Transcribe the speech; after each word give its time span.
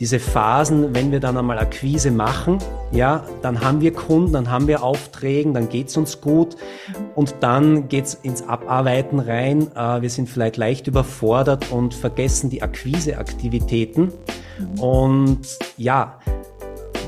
diese 0.00 0.18
Phasen, 0.18 0.94
wenn 0.94 1.12
wir 1.12 1.20
dann 1.20 1.36
einmal 1.36 1.58
Akquise 1.58 2.10
machen, 2.10 2.58
ja, 2.90 3.24
dann 3.42 3.60
haben 3.60 3.80
wir 3.80 3.92
Kunden, 3.92 4.32
dann 4.32 4.50
haben 4.50 4.66
wir 4.66 4.82
Aufträge, 4.82 5.52
dann 5.52 5.68
geht's 5.68 5.96
uns 5.96 6.20
gut 6.20 6.56
und 7.14 7.36
dann 7.40 7.88
geht's 7.88 8.14
ins 8.14 8.42
Abarbeiten 8.46 9.18
rein. 9.18 9.68
Äh, 9.74 10.02
wir 10.02 10.10
sind 10.10 10.28
vielleicht 10.28 10.56
leicht 10.56 10.86
überfordert 10.86 11.70
und 11.70 11.94
vergessen 11.94 12.50
die 12.50 12.62
Akquiseaktivitäten. 12.62 14.12
Und 14.78 15.40
ja, 15.76 16.18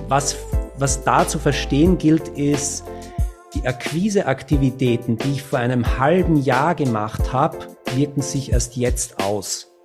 was, 0.08 0.36
was 0.78 1.04
da 1.04 1.26
zu 1.26 1.38
verstehen 1.38 1.98
gilt, 1.98 2.28
ist, 2.28 2.84
die 3.54 3.66
Akquiseaktivitäten, 3.66 5.16
die 5.16 5.32
ich 5.32 5.42
vor 5.42 5.58
einem 5.58 5.98
halben 5.98 6.36
Jahr 6.36 6.74
gemacht 6.74 7.32
habe, 7.32 7.58
wirken 7.94 8.20
sich 8.20 8.52
erst 8.52 8.76
jetzt 8.76 9.22
aus. 9.22 9.75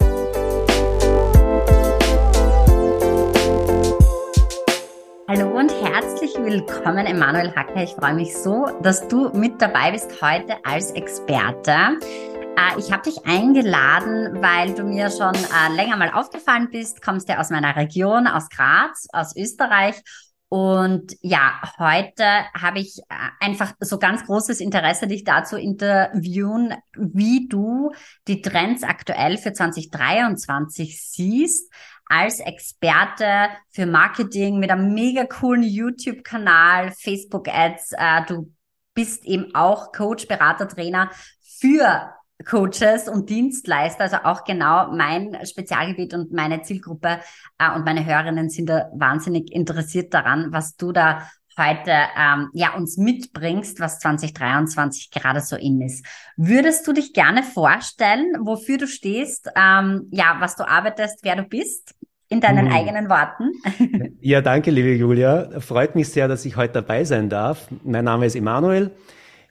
Hallo 5.33 5.57
und 5.57 5.71
herzlich 5.81 6.33
willkommen, 6.35 7.05
Emanuel 7.05 7.55
Hacker. 7.55 7.81
Ich 7.81 7.91
freue 7.91 8.15
mich 8.15 8.35
so, 8.35 8.65
dass 8.81 9.07
du 9.07 9.29
mit 9.29 9.61
dabei 9.61 9.93
bist 9.93 10.21
heute 10.21 10.57
als 10.65 10.91
Experte. 10.91 11.71
Äh, 11.71 12.77
ich 12.77 12.91
habe 12.91 13.03
dich 13.03 13.25
eingeladen, 13.25 14.41
weil 14.41 14.73
du 14.73 14.83
mir 14.83 15.09
schon 15.09 15.33
äh, 15.33 15.73
länger 15.73 15.95
mal 15.95 16.11
aufgefallen 16.11 16.67
bist, 16.69 17.01
kommst 17.01 17.29
ja 17.29 17.39
aus 17.39 17.49
meiner 17.49 17.77
Region, 17.77 18.27
aus 18.27 18.49
Graz, 18.49 19.07
aus 19.13 19.33
Österreich. 19.37 20.01
Und 20.49 21.15
ja, 21.21 21.61
heute 21.79 22.25
habe 22.53 22.79
ich 22.79 22.99
äh, 23.07 23.15
einfach 23.39 23.71
so 23.79 23.99
ganz 23.99 24.25
großes 24.25 24.59
Interesse, 24.59 25.07
dich 25.07 25.23
dazu 25.23 25.55
interviewen, 25.55 26.75
wie 26.97 27.47
du 27.47 27.93
die 28.27 28.41
Trends 28.41 28.83
aktuell 28.83 29.37
für 29.37 29.53
2023 29.53 31.01
siehst 31.01 31.71
als 32.11 32.41
Experte 32.41 33.49
für 33.69 33.85
Marketing 33.85 34.59
mit 34.59 34.69
einem 34.69 34.93
mega 34.93 35.23
coolen 35.25 35.63
YouTube-Kanal, 35.63 36.91
Facebook-Ads. 36.91 37.93
Äh, 37.93 38.25
du 38.27 38.53
bist 38.93 39.25
eben 39.25 39.55
auch 39.55 39.93
Coach, 39.93 40.27
Berater, 40.27 40.67
Trainer 40.67 41.09
für 41.41 42.11
Coaches 42.43 43.07
und 43.07 43.29
Dienstleister, 43.29 44.03
also 44.03 44.17
auch 44.23 44.43
genau 44.43 44.91
mein 44.91 45.37
Spezialgebiet 45.45 46.13
und 46.13 46.33
meine 46.33 46.63
Zielgruppe 46.63 47.19
äh, 47.57 47.71
und 47.73 47.85
meine 47.85 48.05
Hörerinnen 48.05 48.49
sind 48.49 48.67
da 48.67 48.89
wahnsinnig 48.93 49.51
interessiert 49.51 50.13
daran, 50.13 50.51
was 50.51 50.75
du 50.75 50.91
da 50.91 51.29
heute 51.57 51.91
ähm, 52.17 52.49
ja 52.53 52.73
uns 52.75 52.97
mitbringst, 52.97 53.79
was 53.79 53.99
2023 53.99 55.11
gerade 55.11 55.41
so 55.41 55.55
in 55.55 55.81
ist. 55.81 56.05
Würdest 56.37 56.87
du 56.87 56.93
dich 56.93 57.13
gerne 57.13 57.43
vorstellen, 57.43 58.37
wofür 58.39 58.77
du 58.77 58.87
stehst, 58.87 59.49
ähm, 59.55 60.07
ja, 60.11 60.37
was 60.39 60.55
du 60.55 60.67
arbeitest, 60.67 61.19
wer 61.23 61.35
du 61.35 61.43
bist? 61.43 61.93
In 62.31 62.39
deinen 62.39 62.67
hm. 62.67 62.73
eigenen 62.73 63.09
Worten. 63.09 63.51
Ja, 64.23 64.39
danke, 64.39 64.69
liebe 64.69 64.93
Julia. 64.93 65.49
Freut 65.59 65.95
mich 65.95 66.09
sehr, 66.09 66.27
dass 66.27 66.45
ich 66.45 66.55
heute 66.55 66.73
dabei 66.73 67.03
sein 67.03 67.27
darf. 67.27 67.67
Mein 67.83 68.05
Name 68.05 68.27
ist 68.27 68.35
Emanuel. 68.35 68.91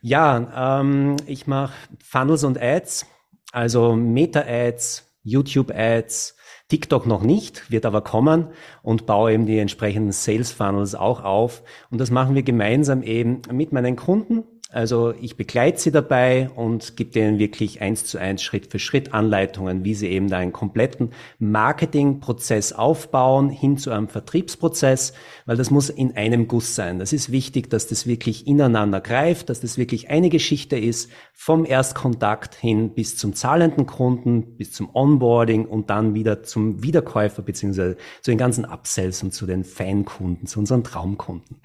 Ja, 0.01 0.81
ähm, 0.81 1.17
ich 1.27 1.49
mache 1.49 1.75
Funnels 2.03 2.45
und 2.45 2.63
Ads, 2.63 3.05
also 3.53 3.97
Meta-Ads, 3.97 5.13
YouTube-Ads, 5.25 6.37
TikTok 6.69 7.07
noch 7.07 7.23
nicht, 7.23 7.71
wird 7.71 7.85
aber 7.85 8.01
kommen 8.01 8.47
und 8.83 9.07
baue 9.07 9.33
eben 9.33 9.45
die 9.45 9.59
entsprechenden 9.59 10.13
Sales 10.13 10.53
Funnels 10.53 10.95
auch 10.95 11.23
auf. 11.23 11.63
Und 11.91 12.01
das 12.01 12.11
machen 12.11 12.37
wir 12.37 12.45
gemeinsam 12.45 13.03
eben 13.03 13.43
mit 13.53 13.73
meinen 13.73 13.97
Kunden 13.97 14.45
also 14.73 15.13
ich 15.21 15.37
begleite 15.37 15.81
sie 15.81 15.91
dabei 15.91 16.49
und 16.55 16.97
gebe 16.97 17.11
denen 17.11 17.39
wirklich 17.41 17.81
eins 17.81 18.05
zu 18.05 18.19
eins 18.19 18.43
Schritt 18.43 18.69
für 18.71 18.79
Schritt 18.79 19.13
Anleitungen, 19.13 19.85
wie 19.85 19.95
sie 19.95 20.09
eben 20.09 20.29
da 20.29 20.39
einen 20.39 20.53
kompletten 20.53 21.11
Marketingprozess 21.41 22.73
aufbauen 22.73 23.51
hin 23.51 23.79
zu 23.79 23.91
einem 23.91 24.09
Vertriebsprozess, 24.09 25.13
weil 25.47 25.57
das 25.57 25.71
muss 25.71 25.91
in 25.91 26.17
einem 26.17 26.47
Guss 26.47 26.77
sein. 26.77 27.01
Das 27.01 27.13
ist 27.13 27.33
wichtig, 27.33 27.69
dass 27.69 27.89
das 27.89 28.07
wirklich 28.07 28.47
ineinander 28.47 29.01
greift, 29.01 29.49
dass 29.49 29.61
das 29.61 29.77
wirklich 29.77 30.09
eine 30.09 30.29
Geschichte 30.29 30.79
ist, 30.79 31.11
vom 31.33 31.65
Erstkontakt 31.65 32.55
hin 32.55 32.95
bis 32.95 33.17
zum 33.17 33.35
zahlenden 33.35 33.87
Kunden, 33.87 34.57
bis 34.57 34.73
zum 34.73 34.95
Onboarding 34.95 35.65
und 35.65 35.91
dann 35.91 36.15
wieder 36.15 36.45
zum 36.45 36.83
Wiederkäufer 36.85 37.43
beziehungsweise 37.43 37.97
zu 38.21 38.31
den 38.31 38.39
ganzen 38.39 38.65
Upsells 38.65 39.23
und 39.23 39.33
zu 39.33 39.47
den 39.47 39.65
Fankunden, 39.65 40.47
zu 40.47 40.61
unseren 40.61 40.85
Traumkunden. 40.85 41.61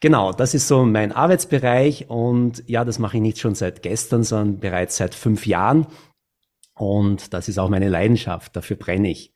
Genau, 0.00 0.32
das 0.32 0.52
ist 0.52 0.66
so 0.66 0.84
mein 0.84 1.12
Arbeitsbereich 1.12 2.10
und 2.10 2.41
ja, 2.66 2.84
das 2.84 2.98
mache 2.98 3.16
ich 3.16 3.22
nicht 3.22 3.38
schon 3.38 3.54
seit 3.54 3.82
gestern, 3.82 4.22
sondern 4.24 4.60
bereits 4.60 4.96
seit 4.96 5.14
fünf 5.14 5.46
Jahren. 5.46 5.86
Und 6.74 7.32
das 7.32 7.48
ist 7.48 7.58
auch 7.58 7.68
meine 7.68 7.88
Leidenschaft, 7.88 8.56
dafür 8.56 8.76
brenne 8.76 9.10
ich. 9.10 9.32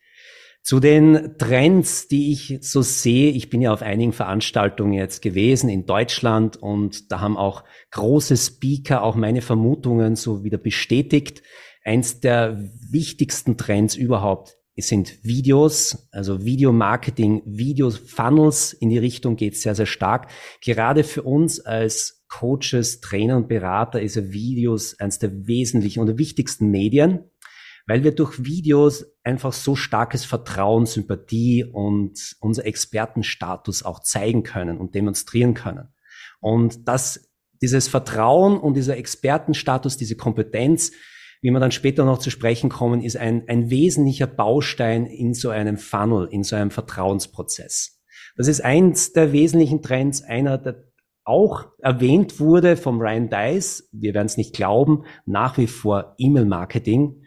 Zu 0.63 0.81
den 0.81 1.39
Trends, 1.39 2.09
die 2.09 2.33
ich 2.33 2.59
so 2.61 2.83
sehe, 2.83 3.31
ich 3.31 3.51
bin 3.51 3.63
ja 3.63 3.73
auf 3.73 3.83
einigen 3.83 4.13
Veranstaltungen 4.13 4.95
jetzt 4.95 5.23
gewesen 5.23 5.69
in 5.69 5.87
Deutschland 5.87 6.57
und 6.57 7.13
da 7.13 7.21
haben 7.21 7.37
auch 7.37 7.63
große 7.93 8.37
Speaker 8.37 9.05
auch 9.05 9.15
meine 9.15 9.43
Vermutungen 9.43 10.17
so 10.17 10.43
wieder 10.43 10.59
bestätigt. 10.59 11.43
Eins 11.85 12.19
der 12.19 12.69
wichtigsten 12.91 13.57
Trends 13.57 13.95
überhaupt 13.95 14.57
sind 14.77 15.25
Videos, 15.25 16.09
also 16.11 16.45
Videomarketing, 16.45 17.43
Video-Funnels 17.47 18.73
in 18.73 18.91
die 18.91 18.99
Richtung 18.99 19.37
geht 19.37 19.57
sehr, 19.57 19.77
sehr 19.77 19.87
stark. 19.87 20.29
Gerade 20.61 21.05
für 21.05 21.23
uns 21.23 21.61
als 21.61 22.16
Coaches, 22.29 23.01
Trainer 23.01 23.37
und 23.37 23.49
Berater 23.49 24.01
ist 24.01 24.17
ja 24.17 24.31
Videos 24.31 24.99
eines 24.99 25.19
der 25.19 25.47
wesentlichen 25.47 26.01
und 26.01 26.19
wichtigsten 26.19 26.71
Medien, 26.71 27.31
weil 27.87 28.03
wir 28.03 28.13
durch 28.13 28.45
Videos 28.45 29.07
einfach 29.23 29.53
so 29.53 29.77
starkes 29.77 30.25
Vertrauen, 30.25 30.87
Sympathie 30.87 31.65
und 31.65 32.37
unser 32.41 32.67
Expertenstatus 32.67 33.85
auch 33.85 34.01
zeigen 34.01 34.43
können 34.43 34.79
und 34.79 34.95
demonstrieren 34.95 35.55
können. 35.55 35.89
Und 36.41 36.89
das, 36.89 37.31
dieses 37.63 37.89
Vertrauen 37.89 38.59
und 38.59 38.75
dieser 38.75 38.97
Expertenstatus, 38.97 39.97
diese 39.97 40.17
Kompetenz, 40.17 40.93
wie 41.43 41.51
wir 41.51 41.61
dann 41.61 41.71
später 41.71 42.05
noch 42.05 42.19
zu 42.19 42.31
sprechen 42.31 42.71
kommen, 42.71 43.03
ist 43.03 43.17
ein, 43.17 43.45
ein 43.47 43.71
wesentlicher 43.71 44.27
Baustein 44.27 45.07
in 45.07 45.35
so 45.35 45.51
einem 45.51 45.77
Funnel, 45.77 46.29
in 46.31 46.43
so 46.43 46.57
einem 46.57 46.71
Vertrauensprozess. 46.71 48.03
Das 48.37 48.49
ist 48.49 48.63
eins 48.63 49.13
der 49.13 49.33
wesentlichen 49.33 49.81
Trends, 49.81 50.23
einer, 50.23 50.59
der 50.59 50.86
auch 51.27 51.67
erwähnt 51.81 52.39
wurde 52.39 52.77
vom 52.77 53.01
Ryan 53.01 53.29
Dice. 53.29 53.89
Wir 53.93 54.15
werden 54.15 54.27
es 54.27 54.37
nicht 54.37 54.55
glauben, 54.55 55.05
nach 55.27 55.59
wie 55.59 55.67
vor 55.67 56.15
E-Mail-Marketing. 56.19 57.23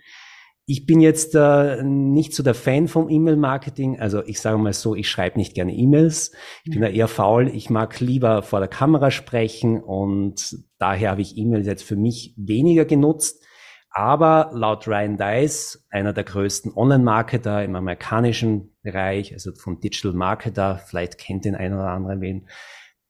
Ich 0.65 0.85
bin 0.85 1.01
jetzt 1.01 1.35
äh, 1.35 1.83
nicht 1.83 2.33
so 2.33 2.41
der 2.41 2.53
Fan 2.53 2.87
vom 2.87 3.09
E-Mail-Marketing. 3.09 3.99
Also 3.99 4.23
ich 4.23 4.39
sage 4.39 4.57
mal 4.57 4.71
so, 4.71 4.95
ich 4.95 5.09
schreibe 5.09 5.37
nicht 5.37 5.53
gerne 5.53 5.73
E-Mails. 5.73 6.31
Ich 6.63 6.71
bin 6.71 6.81
da 6.81 6.87
eher 6.87 7.07
faul. 7.07 7.49
Ich 7.49 7.69
mag 7.69 7.99
lieber 7.99 8.41
vor 8.41 8.59
der 8.59 8.69
Kamera 8.69 9.11
sprechen 9.11 9.81
und 9.83 10.57
daher 10.77 11.11
habe 11.11 11.21
ich 11.21 11.37
E-Mails 11.37 11.67
jetzt 11.67 11.83
für 11.83 11.97
mich 11.97 12.33
weniger 12.37 12.85
genutzt. 12.85 13.43
Aber 13.91 14.51
laut 14.53 14.87
Ryan 14.87 15.17
Dice, 15.17 15.83
einer 15.89 16.13
der 16.13 16.23
größten 16.23 16.71
Online-Marketer 16.73 17.65
im 17.65 17.75
amerikanischen 17.75 18.77
Bereich, 18.81 19.33
also 19.33 19.51
von 19.53 19.79
Digital 19.81 20.13
Marketer, 20.13 20.79
vielleicht 20.85 21.17
kennt 21.17 21.43
den 21.43 21.55
einen 21.55 21.73
oder 21.73 21.89
anderen 21.89 22.21
wen, 22.21 22.47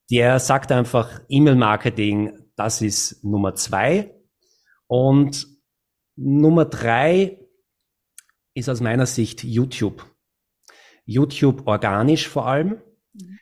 der 0.10 0.40
sagt 0.40 0.72
einfach, 0.72 1.22
E-Mail-Marketing, 1.30 2.32
das 2.56 2.82
ist 2.82 3.24
Nummer 3.24 3.56
zwei. 3.56 4.16
Und 4.88 5.48
Nummer 6.16 6.66
drei 6.66 7.40
ist 8.54 8.70
aus 8.70 8.82
meiner 8.82 9.06
Sicht 9.06 9.44
YouTube. 9.44 10.06
YouTube 11.06 11.68
organisch 11.68 12.28
vor 12.28 12.48
allem, 12.48 12.82
mhm. 13.14 13.40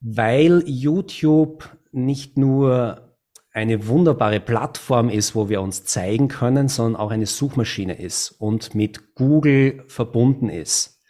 weil 0.00 0.62
YouTube 0.66 1.68
nicht 1.92 2.36
nur 2.36 3.16
eine 3.52 3.88
wunderbare 3.88 4.40
Plattform 4.40 5.08
ist, 5.08 5.34
wo 5.34 5.48
wir 5.48 5.60
uns 5.60 5.84
zeigen 5.84 6.28
können, 6.28 6.68
sondern 6.68 7.00
auch 7.00 7.10
eine 7.10 7.26
Suchmaschine 7.26 7.98
ist 7.98 8.30
und 8.30 8.74
mit 8.74 9.14
Google 9.14 9.84
verbunden 9.88 10.48
ist. 10.48 11.02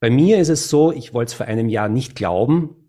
Bei 0.00 0.10
mir 0.10 0.38
ist 0.38 0.48
es 0.48 0.70
so, 0.70 0.92
ich 0.92 1.12
wollte 1.12 1.30
es 1.30 1.34
vor 1.34 1.46
einem 1.46 1.68
Jahr 1.68 1.88
nicht 1.88 2.14
glauben, 2.14 2.87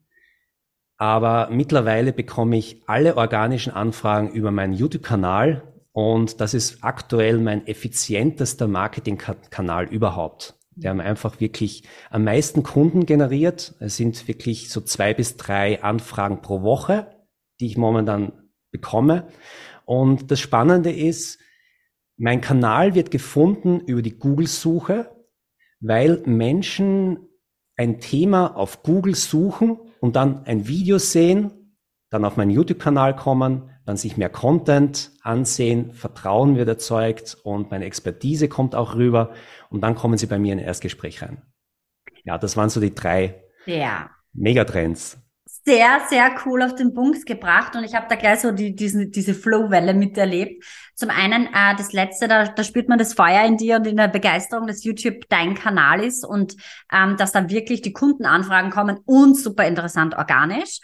aber 1.00 1.48
mittlerweile 1.50 2.12
bekomme 2.12 2.58
ich 2.58 2.84
alle 2.86 3.16
organischen 3.16 3.74
Anfragen 3.74 4.32
über 4.32 4.52
meinen 4.52 4.74
YouTube-Kanal 4.74 5.64
und 5.94 6.42
das 6.42 6.54
ist 6.54 6.84
aktuell 6.84 7.40
mein 7.40 7.66
effizientester 7.68 8.68
Marketingkanal 8.68 9.86
überhaupt. 9.86 10.56
Der 10.76 10.92
haben 10.92 11.00
einfach 11.00 11.40
wirklich 11.40 11.84
am 12.10 12.26
meisten 12.26 12.64
Kunden 12.64 13.06
generiert. 13.06 13.76
Es 13.80 13.96
sind 13.96 14.28
wirklich 14.28 14.70
so 14.70 14.82
zwei 14.82 15.14
bis 15.14 15.38
drei 15.38 15.82
Anfragen 15.82 16.42
pro 16.42 16.62
Woche, 16.62 17.08
die 17.62 17.68
ich 17.68 17.78
momentan 17.78 18.34
bekomme. 18.72 19.30
Und 19.86 20.32
das 20.32 20.42
Spannende 20.42 20.92
ist, 20.92 21.40
mein 22.18 22.42
Kanal 22.42 22.94
wird 22.94 23.10
gefunden 23.10 23.80
über 23.80 24.02
die 24.02 24.18
Google-Suche, 24.18 25.10
weil 25.80 26.22
Menschen 26.26 27.20
ein 27.78 28.02
Thema 28.02 28.58
auf 28.58 28.84
Google 28.84 29.16
suchen 29.16 29.80
und 30.00 30.16
dann 30.16 30.46
ein 30.46 30.68
Video 30.68 30.98
sehen, 30.98 31.76
dann 32.10 32.26
auf 32.26 32.38
meinen 32.38 32.52
YouTube-Kanal 32.52 33.16
kommen, 33.16 33.70
dann 33.86 33.98
sich 33.98 34.18
mehr 34.18 34.30
Content 34.30 35.12
ansehen, 35.22 35.94
Vertrauen 35.94 36.56
wird 36.56 36.68
erzeugt 36.68 37.38
und 37.44 37.72
meine 37.72 37.86
Expertise 37.86 38.48
kommt 38.48 38.76
auch 38.76 38.96
rüber 38.96 39.32
und 39.70 39.82
dann 39.82 39.96
kommen 39.96 40.18
sie 40.18 40.28
bei 40.28 40.40
mir 40.40 40.54
in 40.54 40.60
ein 40.60 40.66
Erstgespräch 40.66 41.22
rein. 41.22 41.42
Ja, 42.24 42.38
das 42.38 42.58
waren 42.58 42.70
so 42.70 42.80
die 42.80 42.94
drei 42.94 43.44
ja. 43.66 44.10
Megatrends 44.34 45.18
sehr, 45.70 46.02
sehr 46.10 46.32
cool 46.46 46.64
auf 46.64 46.74
den 46.74 46.96
Punkt 46.96 47.28
gebracht 47.28 47.76
und 47.76 47.84
ich 47.84 47.94
habe 47.94 48.08
da 48.10 48.16
gleich 48.16 48.40
so 48.40 48.52
die, 48.52 48.76
diese, 48.76 49.06
diese 49.06 49.36
Flow-Welle 49.36 49.94
miterlebt. 49.94 50.66
Zum 50.96 51.12
einen 51.12 51.46
äh, 51.46 51.76
das 51.78 51.94
letzte, 51.94 52.28
da, 52.28 52.46
da 52.46 52.64
spürt 52.64 52.90
man 52.90 52.98
das 52.98 53.14
Feuer 53.14 53.46
in 53.46 53.56
dir 53.56 53.76
und 53.76 53.86
in 53.86 53.98
der 53.98 54.08
Begeisterung, 54.08 54.66
dass 54.66 54.84
YouTube 54.84 55.30
dein 55.30 55.54
Kanal 55.54 56.04
ist 56.04 56.26
und 56.26 56.56
ähm, 56.92 57.18
dass 57.18 57.34
dann 57.34 57.52
wirklich 57.52 57.84
die 57.84 57.94
Kundenanfragen 57.94 58.72
kommen 58.72 58.98
und 59.06 59.38
super 59.38 59.68
interessant 59.68 60.18
organisch. 60.18 60.80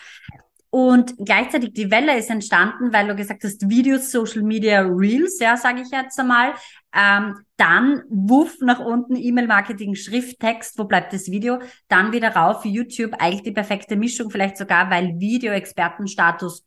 Und 0.75 1.15
gleichzeitig 1.17 1.71
die 1.71 1.89
Welle 1.89 2.17
ist 2.17 2.29
entstanden, 2.29 2.91
weil 2.91 3.07
du 3.07 3.15
gesagt 3.15 3.45
hast, 3.45 3.69
Videos, 3.69 4.11
Social 4.11 4.41
Media, 4.41 4.81
Reels, 4.81 5.39
ja, 5.39 5.55
sage 5.55 5.79
ich 5.79 5.89
jetzt 5.89 6.19
einmal. 6.19 6.53
Ähm, 6.93 7.33
dann 7.55 8.01
wuff 8.09 8.57
nach 8.59 8.81
unten, 8.81 9.15
E-Mail-Marketing, 9.15 9.95
Schrifttext, 9.95 10.77
wo 10.77 10.83
bleibt 10.83 11.13
das 11.13 11.31
Video? 11.31 11.59
Dann 11.87 12.11
wieder 12.11 12.35
rauf, 12.35 12.65
YouTube, 12.65 13.13
eigentlich 13.19 13.43
die 13.43 13.53
perfekte 13.53 13.95
Mischung, 13.95 14.29
vielleicht 14.29 14.57
sogar, 14.57 14.89
weil 14.89 15.17
Video-Expertenstatus 15.17 16.65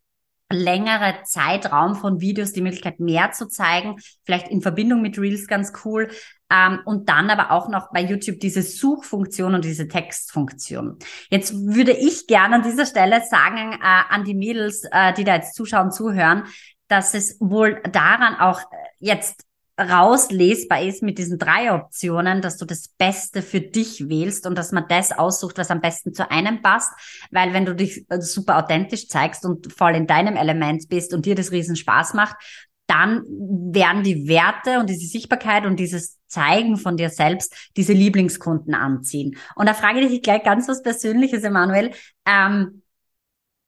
längere 0.50 1.22
Zeitraum 1.24 1.94
von 1.94 2.20
Videos 2.20 2.52
die 2.52 2.62
Möglichkeit 2.62 3.00
mehr 3.00 3.32
zu 3.32 3.48
zeigen, 3.48 3.96
vielleicht 4.24 4.48
in 4.48 4.62
Verbindung 4.62 5.02
mit 5.02 5.18
Reels 5.18 5.46
ganz 5.46 5.72
cool. 5.84 6.08
Ähm, 6.50 6.80
und 6.86 7.10
dann 7.10 7.28
aber 7.28 7.50
auch 7.50 7.68
noch 7.68 7.92
bei 7.92 8.00
YouTube 8.00 8.40
diese 8.40 8.62
Suchfunktion 8.62 9.54
und 9.54 9.64
diese 9.64 9.86
Textfunktion. 9.86 10.96
Jetzt 11.28 11.52
würde 11.54 11.92
ich 11.92 12.26
gerne 12.26 12.56
an 12.56 12.62
dieser 12.62 12.86
Stelle 12.86 13.22
sagen 13.28 13.72
äh, 13.74 13.78
an 13.82 14.24
die 14.24 14.34
Mädels, 14.34 14.84
äh, 14.90 15.12
die 15.12 15.24
da 15.24 15.34
jetzt 15.34 15.54
zuschauen, 15.54 15.92
zuhören, 15.92 16.44
dass 16.88 17.12
es 17.12 17.36
wohl 17.38 17.82
daran 17.92 18.36
auch 18.36 18.62
jetzt 18.98 19.44
rauslesbar 19.78 20.82
ist 20.82 21.02
mit 21.02 21.18
diesen 21.18 21.38
drei 21.38 21.72
Optionen, 21.72 22.42
dass 22.42 22.56
du 22.56 22.64
das 22.64 22.88
Beste 22.88 23.42
für 23.42 23.60
dich 23.60 24.08
wählst 24.08 24.46
und 24.46 24.58
dass 24.58 24.72
man 24.72 24.86
das 24.88 25.12
aussucht, 25.12 25.56
was 25.58 25.70
am 25.70 25.80
besten 25.80 26.12
zu 26.12 26.30
einem 26.30 26.62
passt. 26.62 26.90
Weil 27.30 27.52
wenn 27.52 27.64
du 27.64 27.74
dich 27.74 28.04
äh, 28.08 28.20
super 28.20 28.58
authentisch 28.58 29.08
zeigst 29.08 29.44
und 29.44 29.72
voll 29.72 29.94
in 29.94 30.06
deinem 30.06 30.36
Element 30.36 30.88
bist 30.88 31.14
und 31.14 31.26
dir 31.26 31.34
das 31.34 31.52
riesen 31.52 31.76
Spaß 31.76 32.14
macht, 32.14 32.36
dann 32.88 33.22
werden 33.26 34.02
die 34.02 34.28
Werte 34.28 34.80
und 34.80 34.88
diese 34.88 35.06
Sichtbarkeit 35.06 35.66
und 35.66 35.76
dieses 35.76 36.18
Zeigen 36.26 36.78
von 36.78 36.96
dir 36.96 37.10
selbst 37.10 37.70
diese 37.76 37.92
Lieblingskunden 37.92 38.74
anziehen. 38.74 39.36
Und 39.56 39.68
da 39.68 39.74
frage 39.74 40.00
ich 40.00 40.08
dich 40.08 40.22
gleich 40.22 40.42
ganz 40.42 40.68
was 40.68 40.82
Persönliches, 40.82 41.42
Emanuel. 41.42 41.92
Ähm, 42.26 42.82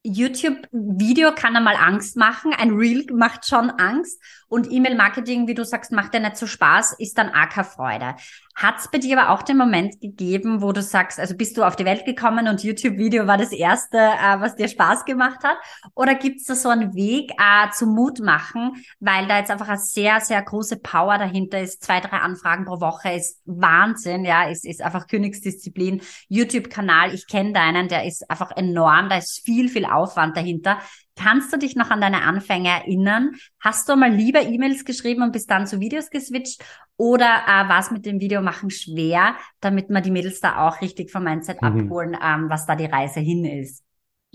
YouTube-Video 0.02 1.34
kann 1.34 1.56
einmal 1.56 1.76
Angst 1.76 2.16
machen, 2.16 2.54
ein 2.54 2.70
Reel 2.70 3.06
macht 3.12 3.46
schon 3.46 3.70
Angst 3.70 4.20
und 4.48 4.70
E-Mail-Marketing, 4.70 5.46
wie 5.46 5.54
du 5.54 5.64
sagst, 5.64 5.92
macht 5.92 6.14
dir 6.14 6.20
nicht 6.20 6.36
so 6.36 6.46
Spaß, 6.46 6.94
ist 6.98 7.18
dann 7.18 7.28
AK 7.28 7.66
Freude. 7.66 8.14
Hat 8.60 8.78
es 8.78 8.90
bei 8.90 8.98
dir 8.98 9.18
aber 9.18 9.30
auch 9.30 9.42
den 9.42 9.56
Moment 9.56 10.02
gegeben, 10.02 10.60
wo 10.60 10.72
du 10.72 10.82
sagst, 10.82 11.18
also 11.18 11.34
bist 11.34 11.56
du 11.56 11.64
auf 11.64 11.76
die 11.76 11.86
Welt 11.86 12.04
gekommen 12.04 12.46
und 12.46 12.62
YouTube-Video 12.62 13.26
war 13.26 13.38
das 13.38 13.52
erste, 13.52 13.96
äh, 13.96 14.38
was 14.38 14.54
dir 14.54 14.68
Spaß 14.68 15.06
gemacht 15.06 15.42
hat? 15.44 15.56
Oder 15.94 16.14
gibt 16.14 16.40
es 16.40 16.44
da 16.44 16.54
so 16.54 16.68
einen 16.68 16.94
Weg 16.94 17.30
äh, 17.38 17.70
zum 17.72 17.94
Mut 17.94 18.20
machen, 18.20 18.72
weil 18.98 19.26
da 19.26 19.38
jetzt 19.38 19.50
einfach 19.50 19.68
eine 19.68 19.78
sehr, 19.78 20.20
sehr 20.20 20.42
große 20.42 20.76
Power 20.76 21.16
dahinter 21.16 21.58
ist? 21.58 21.82
Zwei, 21.82 22.00
drei 22.00 22.18
Anfragen 22.18 22.66
pro 22.66 22.82
Woche 22.82 23.12
ist 23.12 23.40
Wahnsinn, 23.46 24.26
ja, 24.26 24.50
ist, 24.50 24.66
ist 24.66 24.82
einfach 24.82 25.06
Königsdisziplin. 25.06 26.02
YouTube-Kanal, 26.28 27.14
ich 27.14 27.26
kenne 27.26 27.54
deinen, 27.54 27.88
der 27.88 28.04
ist 28.04 28.30
einfach 28.30 28.54
enorm, 28.54 29.08
da 29.08 29.16
ist 29.16 29.40
viel, 29.42 29.70
viel 29.70 29.86
Aufwand 29.86 30.36
dahinter. 30.36 30.80
Kannst 31.22 31.52
du 31.52 31.58
dich 31.58 31.76
noch 31.76 31.90
an 31.90 32.00
deine 32.00 32.22
Anfänge 32.22 32.70
erinnern? 32.70 33.32
Hast 33.58 33.88
du 33.88 33.96
mal 33.96 34.10
lieber 34.10 34.40
E-Mails 34.40 34.86
geschrieben 34.86 35.22
und 35.22 35.32
bist 35.32 35.50
dann 35.50 35.66
zu 35.66 35.78
Videos 35.78 36.08
geswitcht? 36.08 36.64
Oder 36.96 37.42
äh, 37.46 37.68
war 37.68 37.78
es 37.78 37.90
mit 37.90 38.06
dem 38.06 38.20
Videomachen 38.20 38.70
schwer, 38.70 39.34
damit 39.60 39.90
man 39.90 40.02
die 40.02 40.10
Mädels 40.10 40.40
da 40.40 40.66
auch 40.66 40.80
richtig 40.80 41.10
vom 41.10 41.24
Mindset 41.24 41.60
mhm. 41.60 41.68
abholen, 41.68 42.16
ähm, 42.22 42.48
was 42.48 42.64
da 42.64 42.74
die 42.74 42.86
Reise 42.86 43.20
hin 43.20 43.44
ist? 43.44 43.84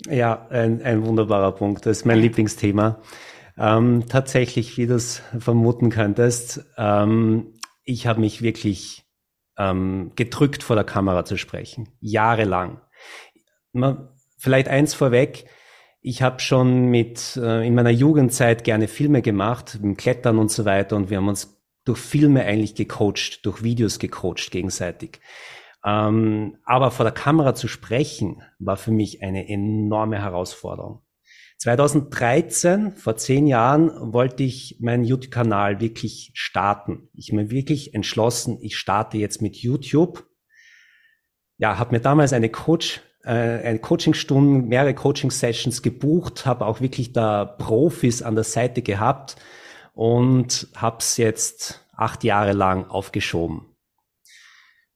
Ja, 0.08 0.48
ein, 0.50 0.84
ein 0.84 1.04
wunderbarer 1.04 1.54
Punkt. 1.54 1.88
Das 1.88 1.98
ist 1.98 2.06
mein 2.06 2.20
Lieblingsthema. 2.20 3.02
Ähm, 3.58 4.04
tatsächlich, 4.08 4.78
wie 4.78 4.86
du 4.86 4.94
es 4.94 5.24
vermuten 5.40 5.90
könntest, 5.90 6.66
ähm, 6.78 7.54
ich 7.84 8.06
habe 8.06 8.20
mich 8.20 8.44
wirklich 8.44 9.06
ähm, 9.58 10.12
gedrückt 10.16 10.62
vor 10.62 10.76
der 10.76 10.86
Kamera 10.86 11.26
zu 11.26 11.38
sprechen. 11.38 11.90
Jahrelang. 12.00 12.80
Man, 13.72 14.10
vielleicht 14.38 14.68
eins 14.68 14.94
vorweg, 14.94 15.46
ich 16.08 16.22
habe 16.22 16.40
schon 16.40 16.86
mit 16.92 17.36
äh, 17.36 17.66
in 17.66 17.74
meiner 17.74 17.90
Jugendzeit 17.90 18.64
gerne 18.64 18.88
Filme 18.88 19.24
gemacht, 19.24 19.80
mit 19.82 19.98
Klettern 19.98 20.38
und 20.38 20.52
so 20.52 20.64
weiter 20.64 20.96
und 20.96 21.10
wir 21.10 21.18
haben 21.18 21.28
uns 21.28 21.60
durch 21.84 21.98
Filme 21.98 22.46
eigentlich 22.46 22.76
gecoacht, 22.76 23.44
durch 23.44 23.64
Videos 23.64 23.98
gecoacht 23.98 24.52
gegenseitig. 24.52 25.20
Ähm, 25.84 26.58
aber 26.64 26.92
vor 26.92 27.06
der 27.06 27.14
Kamera 27.14 27.56
zu 27.56 27.68
sprechen, 27.68 28.44
war 28.60 28.78
für 28.78 28.92
mich 28.92 29.24
eine 29.24 29.50
enorme 29.50 30.22
Herausforderung. 30.22 31.02
2013, 31.58 32.92
vor 32.92 33.18
zehn 33.18 33.48
Jahren, 33.48 34.14
wollte 34.14 34.44
ich 34.44 34.78
meinen 34.82 35.06
YouTube-Kanal 35.06 35.80
wirklich 35.80 36.30
starten. 36.36 37.10
Ich 37.14 37.34
mir 37.34 37.50
wirklich 37.50 37.96
entschlossen, 37.96 38.60
ich 38.62 38.78
starte 38.78 39.18
jetzt 39.18 39.42
mit 39.42 39.56
YouTube. 39.56 40.28
Ja, 41.58 41.80
habe 41.80 41.96
mir 41.96 42.02
damals 42.02 42.32
eine 42.32 42.50
Coach 42.50 43.02
äh, 43.26 43.30
eine 43.30 43.80
Coachingstunden, 43.80 44.68
mehrere 44.68 44.94
Coaching-Sessions 44.94 45.82
gebucht, 45.82 46.46
habe 46.46 46.66
auch 46.66 46.82
wirklich 46.82 47.14
da 47.14 47.46
Profis 47.46 48.22
an 48.22 48.36
der 48.36 48.44
Seite 48.44 48.82
gehabt 48.82 49.36
und 49.94 50.68
habe 50.76 50.98
es 51.00 51.18
jetzt 51.18 51.86
acht 51.96 52.24
Jahre 52.24 52.54
lang 52.54 52.90
aufgeschoben. 52.90 53.66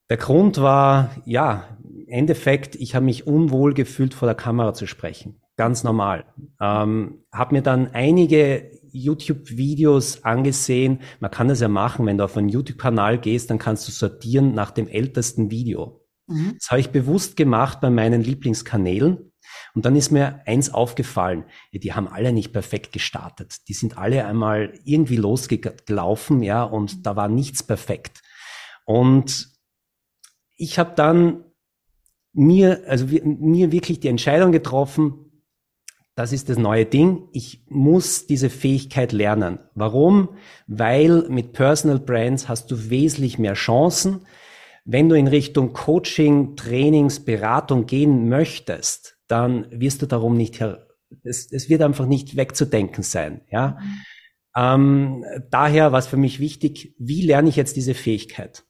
Der 0.09 0.17
Grund 0.17 0.59
war, 0.59 1.11
ja, 1.25 1.77
im 1.83 2.07
Endeffekt, 2.07 2.75
ich 2.75 2.95
habe 2.95 3.05
mich 3.05 3.27
unwohl 3.27 3.73
gefühlt, 3.73 4.13
vor 4.13 4.27
der 4.27 4.35
Kamera 4.35 4.73
zu 4.73 4.87
sprechen. 4.87 5.41
Ganz 5.55 5.83
normal. 5.83 6.25
Ähm, 6.61 7.23
habe 7.31 7.55
mir 7.55 7.61
dann 7.61 7.93
einige 7.93 8.71
YouTube-Videos 8.91 10.23
angesehen. 10.23 11.01
Man 11.19 11.31
kann 11.31 11.47
das 11.47 11.59
ja 11.59 11.67
machen, 11.67 12.05
wenn 12.05 12.17
du 12.17 12.23
auf 12.23 12.37
einen 12.37 12.49
YouTube-Kanal 12.49 13.19
gehst, 13.19 13.49
dann 13.49 13.59
kannst 13.59 13.87
du 13.87 13.91
sortieren 13.91 14.53
nach 14.53 14.71
dem 14.71 14.87
ältesten 14.87 15.51
Video. 15.51 15.98
Mhm. 16.29 16.55
Das 16.59 16.69
habe 16.69 16.79
ich 16.79 16.89
bewusst 16.89 17.35
gemacht 17.35 17.81
bei 17.81 17.89
meinen 17.89 18.21
Lieblingskanälen. 18.21 19.31
Und 19.73 19.85
dann 19.85 19.95
ist 19.95 20.11
mir 20.11 20.41
eins 20.45 20.73
aufgefallen, 20.73 21.45
die 21.73 21.93
haben 21.93 22.07
alle 22.07 22.31
nicht 22.31 22.53
perfekt 22.53 22.91
gestartet. 22.91 23.67
Die 23.67 23.73
sind 23.73 23.97
alle 23.97 24.25
einmal 24.25 24.73
irgendwie 24.83 25.15
losgelaufen, 25.15 26.43
ja, 26.43 26.63
und 26.63 27.05
da 27.05 27.15
war 27.15 27.27
nichts 27.27 27.63
perfekt. 27.63 28.21
Und 28.85 29.49
ich 30.55 30.79
habe 30.79 30.93
dann 30.95 31.43
mir, 32.33 32.83
also 32.87 33.05
mir 33.05 33.71
wirklich 33.71 33.99
die 33.99 34.07
Entscheidung 34.07 34.51
getroffen, 34.51 35.29
das 36.15 36.33
ist 36.33 36.49
das 36.49 36.57
neue 36.57 36.85
Ding. 36.85 37.29
Ich 37.31 37.63
muss 37.69 38.27
diese 38.27 38.49
Fähigkeit 38.49 39.13
lernen. 39.13 39.59
Warum? 39.73 40.35
Weil 40.67 41.29
mit 41.29 41.53
Personal 41.53 41.99
Brands 41.99 42.49
hast 42.49 42.69
du 42.71 42.89
wesentlich 42.89 43.39
mehr 43.39 43.53
Chancen, 43.53 44.25
wenn 44.91 45.07
du 45.07 45.15
in 45.15 45.27
Richtung 45.27 45.73
Coaching, 45.73 46.55
Trainings, 46.55 47.23
Beratung 47.23 47.85
gehen 47.85 48.27
möchtest, 48.27 49.19
dann 49.27 49.67
wirst 49.69 50.01
du 50.01 50.07
darum 50.07 50.35
nicht 50.35 50.59
her, 50.59 50.87
es, 51.23 51.51
es 51.51 51.69
wird 51.69 51.83
einfach 51.83 52.07
nicht 52.07 52.35
wegzudenken 52.35 53.03
sein, 53.03 53.41
ja. 53.51 53.77
Mhm. 53.79 54.01
Ähm, 54.55 55.25
daher 55.51 55.91
war 55.91 55.99
es 55.99 56.07
für 56.07 56.17
mich 56.17 56.39
wichtig, 56.39 56.95
wie 56.97 57.21
lerne 57.21 57.49
ich 57.49 57.55
jetzt 57.55 57.75
diese 57.75 57.93
Fähigkeit? 57.93 58.65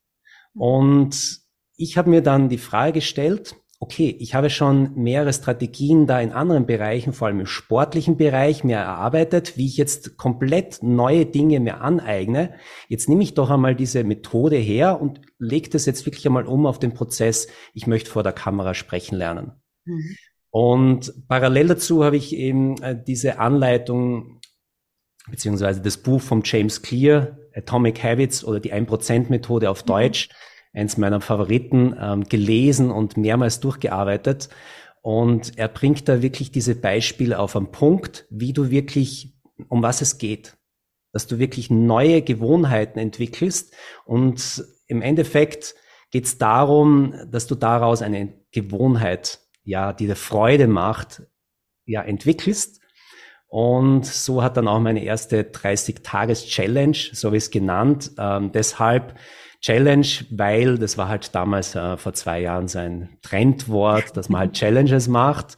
Mhm. 0.54 0.62
Und 0.62 1.40
ich 1.78 1.98
habe 1.98 2.10
mir 2.10 2.22
dann 2.22 2.50
die 2.50 2.58
Frage 2.58 2.94
gestellt, 2.94 3.56
okay, 3.82 4.14
ich 4.20 4.36
habe 4.36 4.50
schon 4.50 4.94
mehrere 4.96 5.32
Strategien 5.32 6.06
da 6.06 6.20
in 6.20 6.34
anderen 6.34 6.66
Bereichen, 6.66 7.14
vor 7.14 7.28
allem 7.28 7.40
im 7.40 7.46
sportlichen 7.46 8.18
Bereich, 8.18 8.66
mir 8.66 8.76
erarbeitet, 8.76 9.56
wie 9.56 9.68
ich 9.68 9.78
jetzt 9.78 10.18
komplett 10.18 10.84
neue 10.84 11.26
Dinge 11.26 11.62
mir 11.62 11.80
aneigne. 11.80 12.56
Jetzt 12.90 13.08
nehme 13.08 13.24
ich 13.24 13.36
doch 13.36 13.50
einmal 13.50 13.76
diese 13.76 14.04
Methode 14.04 14.58
her 14.58 15.02
und 15.02 15.22
lege 15.38 15.70
das 15.70 15.86
jetzt 15.86 16.06
wirklich 16.06 16.26
einmal 16.26 16.46
um 16.46 16.66
auf 16.66 16.80
den 16.80 16.94
Prozess, 16.94 17.48
ich 17.74 17.88
möchte 17.88 18.12
vor 18.12 18.24
der 18.24 18.34
Kamera 18.34 18.74
sprechen 18.74 19.18
lernen. 19.18 19.54
Mhm. 19.86 20.16
Und 20.52 21.14
parallel 21.28 21.68
dazu 21.68 22.04
habe 22.04 22.18
ich 22.18 22.36
eben 22.36 22.82
äh, 22.82 23.02
diese 23.02 23.40
Anleitung 23.40 24.42
beziehungsweise 25.30 25.82
das 25.82 25.98
Buch 25.98 26.22
von 26.22 26.42
James 26.44 26.82
Clear, 26.82 27.38
Atomic 27.54 28.04
Habits 28.04 28.44
oder 28.44 28.60
die 28.60 28.74
1%-Methode 28.74 29.70
auf 29.70 29.84
mhm. 29.84 29.88
Eins 30.74 30.98
meiner 30.98 31.22
Favoriten, 31.22 31.96
ähm, 32.00 32.24
gelesen 32.26 32.92
und 32.92 33.18
mehrmals 33.18 33.60
durchgearbeitet. 33.60 34.50
Und 35.02 35.58
er 35.58 35.68
bringt 35.68 36.08
da 36.08 36.22
wirklich 36.22 36.52
diese 36.52 36.76
Beispiele 36.76 37.40
auf 37.40 37.56
einen 37.56 37.72
Punkt, 37.72 38.26
wie 38.30 38.54
du 38.54 38.70
wirklich, 38.70 39.34
um 39.68 39.82
was 39.82 40.02
es 40.02 40.18
geht. 40.18 40.58
Dass 41.12 41.26
du 41.26 41.40
wirklich 41.40 41.72
neue 41.72 42.22
Gewohnheiten 42.22 43.00
entwickelst. 43.00 43.74
Und 44.06 44.64
im 44.88 45.02
Endeffekt 45.02 45.76
geht 46.12 46.26
es 46.26 46.38
darum, 46.38 47.14
dass 47.32 47.48
du 47.48 47.56
daraus 47.56 48.02
eine 48.02 48.34
Gewohnheit, 48.52 49.40
ja, 49.64 49.94
die 49.94 50.08
dir 50.08 50.16
Freude 50.16 50.68
macht, 50.68 51.24
ja, 51.86 52.04
entwickelst. 52.04 52.79
Und 53.50 54.06
so 54.06 54.44
hat 54.44 54.58
dann 54.58 54.68
auch 54.68 54.80
meine 54.80 55.04
erste 55.04 55.42
30-Tages-Challenge, 55.42 56.98
so 57.14 57.34
wie 57.34 57.38
es 57.38 57.50
genannt, 57.50 58.12
ähm, 58.20 58.52
deshalb 58.52 59.16
Challenge, 59.60 60.08
weil 60.30 60.78
das 60.78 60.98
war 60.98 61.10
halt 61.10 61.34
damals 61.34 61.76
äh, 61.76 61.98
vor 61.98 62.14
zwei 62.14 62.42
Jahren 62.42 62.68
sein 62.68 63.18
Trendwort, 63.24 64.16
dass 64.16 64.30
man 64.30 64.40
halt 64.40 64.54
Challenges 64.54 65.08
macht. 65.08 65.58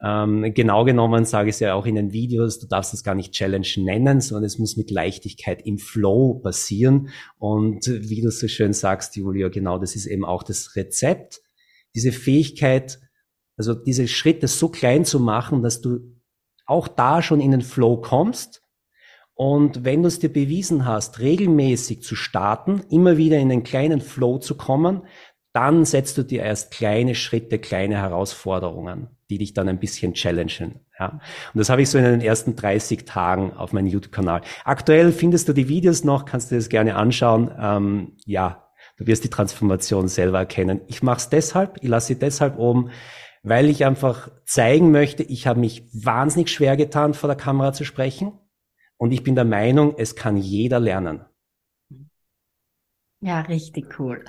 Ähm, 0.00 0.52
genau 0.54 0.84
genommen 0.84 1.24
sage 1.24 1.48
ich 1.48 1.56
es 1.56 1.60
ja 1.60 1.74
auch 1.74 1.86
in 1.86 1.96
den 1.96 2.12
Videos, 2.12 2.60
du 2.60 2.66
darfst 2.66 2.94
es 2.94 3.02
gar 3.02 3.14
nicht 3.14 3.32
Challenge 3.32 3.66
nennen, 3.78 4.20
sondern 4.20 4.44
es 4.44 4.58
muss 4.58 4.76
mit 4.76 4.90
Leichtigkeit 4.90 5.66
im 5.66 5.78
Flow 5.78 6.34
passieren. 6.34 7.08
Und 7.38 7.86
wie 7.86 8.22
du 8.22 8.30
so 8.30 8.46
schön 8.46 8.72
sagst, 8.72 9.16
Julia, 9.16 9.48
genau 9.48 9.78
das 9.78 9.96
ist 9.96 10.06
eben 10.06 10.24
auch 10.24 10.44
das 10.44 10.76
Rezept, 10.76 11.42
diese 11.96 12.12
Fähigkeit, 12.12 13.00
also 13.56 13.74
diese 13.74 14.06
Schritte 14.06 14.46
so 14.46 14.68
klein 14.68 15.04
zu 15.04 15.20
machen, 15.20 15.62
dass 15.62 15.80
du 15.80 16.13
auch 16.66 16.88
da 16.88 17.22
schon 17.22 17.40
in 17.40 17.50
den 17.50 17.62
Flow 17.62 17.96
kommst. 17.96 18.62
Und 19.34 19.84
wenn 19.84 20.02
du 20.02 20.08
es 20.08 20.20
dir 20.20 20.32
bewiesen 20.32 20.86
hast, 20.86 21.18
regelmäßig 21.18 22.02
zu 22.02 22.14
starten, 22.14 22.84
immer 22.90 23.16
wieder 23.16 23.38
in 23.38 23.48
den 23.48 23.64
kleinen 23.64 24.00
Flow 24.00 24.38
zu 24.38 24.56
kommen, 24.56 25.02
dann 25.52 25.84
setzt 25.84 26.18
du 26.18 26.24
dir 26.24 26.42
erst 26.42 26.72
kleine 26.72 27.14
Schritte, 27.14 27.60
kleine 27.60 27.96
Herausforderungen, 27.96 29.08
die 29.30 29.38
dich 29.38 29.54
dann 29.54 29.68
ein 29.68 29.78
bisschen 29.78 30.14
challengen. 30.14 30.80
Ja. 30.98 31.10
Und 31.10 31.20
das 31.58 31.68
habe 31.68 31.82
ich 31.82 31.90
so 31.90 31.98
in 31.98 32.04
den 32.04 32.20
ersten 32.20 32.56
30 32.56 33.04
Tagen 33.04 33.52
auf 33.52 33.72
meinem 33.72 33.86
YouTube-Kanal. 33.86 34.42
Aktuell 34.64 35.12
findest 35.12 35.48
du 35.48 35.52
die 35.52 35.68
Videos 35.68 36.02
noch, 36.02 36.24
kannst 36.24 36.50
du 36.50 36.56
das 36.56 36.68
gerne 36.68 36.96
anschauen. 36.96 37.52
Ähm, 37.56 38.16
ja, 38.24 38.68
du 38.96 39.06
wirst 39.06 39.22
die 39.22 39.30
Transformation 39.30 40.08
selber 40.08 40.38
erkennen. 40.38 40.80
Ich 40.88 41.04
mache 41.04 41.18
es 41.18 41.28
deshalb, 41.28 41.78
ich 41.80 41.88
lasse 41.88 42.08
sie 42.08 42.18
deshalb 42.18 42.58
oben, 42.58 42.90
weil 43.44 43.68
ich 43.68 43.84
einfach 43.84 44.30
zeigen 44.46 44.90
möchte, 44.90 45.22
ich 45.22 45.46
habe 45.46 45.60
mich 45.60 45.84
wahnsinnig 45.92 46.50
schwer 46.50 46.76
getan, 46.76 47.12
vor 47.12 47.28
der 47.28 47.36
Kamera 47.36 47.72
zu 47.72 47.84
sprechen. 47.84 48.32
Und 48.96 49.12
ich 49.12 49.22
bin 49.22 49.34
der 49.34 49.44
Meinung, 49.44 49.94
es 49.98 50.16
kann 50.16 50.36
jeder 50.38 50.80
lernen. 50.80 51.24
Ja, 53.20 53.42
richtig 53.42 53.98
cool. 53.98 54.24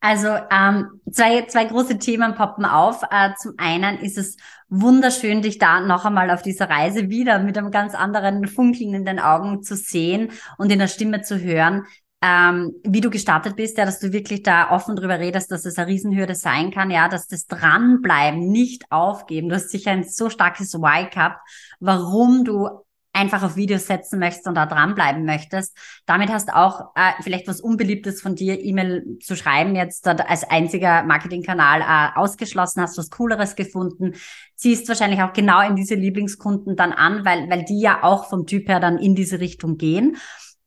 Also 0.00 0.28
ähm, 0.50 1.00
zwei, 1.10 1.42
zwei 1.46 1.66
große 1.66 1.98
Themen 1.98 2.34
poppen 2.34 2.64
auf. 2.64 3.02
Äh, 3.10 3.30
zum 3.38 3.54
einen 3.58 3.98
ist 3.98 4.16
es 4.16 4.36
wunderschön, 4.68 5.42
dich 5.42 5.58
da 5.58 5.80
noch 5.80 6.04
einmal 6.04 6.30
auf 6.30 6.42
dieser 6.42 6.70
Reise 6.70 7.10
wieder 7.10 7.40
mit 7.40 7.58
einem 7.58 7.70
ganz 7.70 7.94
anderen 7.94 8.46
Funkeln 8.46 8.94
in 8.94 9.04
den 9.04 9.18
Augen 9.18 9.62
zu 9.62 9.76
sehen 9.76 10.30
und 10.56 10.72
in 10.72 10.78
der 10.78 10.88
Stimme 10.88 11.22
zu 11.22 11.38
hören, 11.40 11.86
ähm, 12.22 12.74
wie 12.84 13.00
du 13.00 13.08
gestartet 13.08 13.56
bist, 13.56 13.78
ja, 13.78 13.86
dass 13.86 13.98
du 13.98 14.12
wirklich 14.12 14.42
da 14.42 14.70
offen 14.70 14.94
drüber 14.94 15.18
redest, 15.18 15.50
dass 15.50 15.64
es 15.64 15.78
eine 15.78 15.88
Riesenhürde 15.88 16.34
sein 16.34 16.70
kann, 16.70 16.90
ja, 16.90 17.08
dass 17.08 17.28
das 17.28 17.46
Dranbleiben, 17.46 18.50
nicht 18.50 18.84
aufgeben. 18.90 19.48
Du 19.48 19.54
hast 19.54 19.70
sicher 19.70 19.92
ein 19.92 20.04
so 20.04 20.28
starkes 20.28 20.74
Why 20.74 21.08
gehabt, 21.08 21.40
warum 21.80 22.44
du 22.44 22.68
einfach 23.12 23.42
auf 23.42 23.56
Videos 23.56 23.86
setzen 23.86 24.20
möchtest 24.20 24.46
und 24.46 24.54
da 24.54 24.66
dranbleiben 24.66 25.24
möchtest. 25.24 25.76
Damit 26.06 26.30
hast 26.30 26.52
auch 26.52 26.94
äh, 26.94 27.12
vielleicht 27.22 27.48
was 27.48 27.60
Unbeliebtes 27.60 28.20
von 28.22 28.36
dir, 28.36 28.60
E-Mail 28.60 29.18
zu 29.20 29.34
schreiben, 29.34 29.74
jetzt 29.74 30.06
als 30.06 30.44
einziger 30.44 31.02
Marketingkanal 31.02 31.80
äh, 31.80 32.18
ausgeschlossen, 32.18 32.82
hast 32.82 32.98
was 32.98 33.10
Cooleres 33.10 33.56
gefunden, 33.56 34.14
ziehst 34.54 34.88
wahrscheinlich 34.88 35.22
auch 35.22 35.32
genau 35.32 35.60
in 35.66 35.74
diese 35.74 35.96
Lieblingskunden 35.96 36.76
dann 36.76 36.92
an, 36.92 37.24
weil, 37.24 37.50
weil 37.50 37.64
die 37.64 37.80
ja 37.80 38.04
auch 38.04 38.28
vom 38.28 38.46
Typ 38.46 38.68
her 38.68 38.78
dann 38.78 38.98
in 38.98 39.14
diese 39.14 39.40
Richtung 39.40 39.76
gehen 39.76 40.16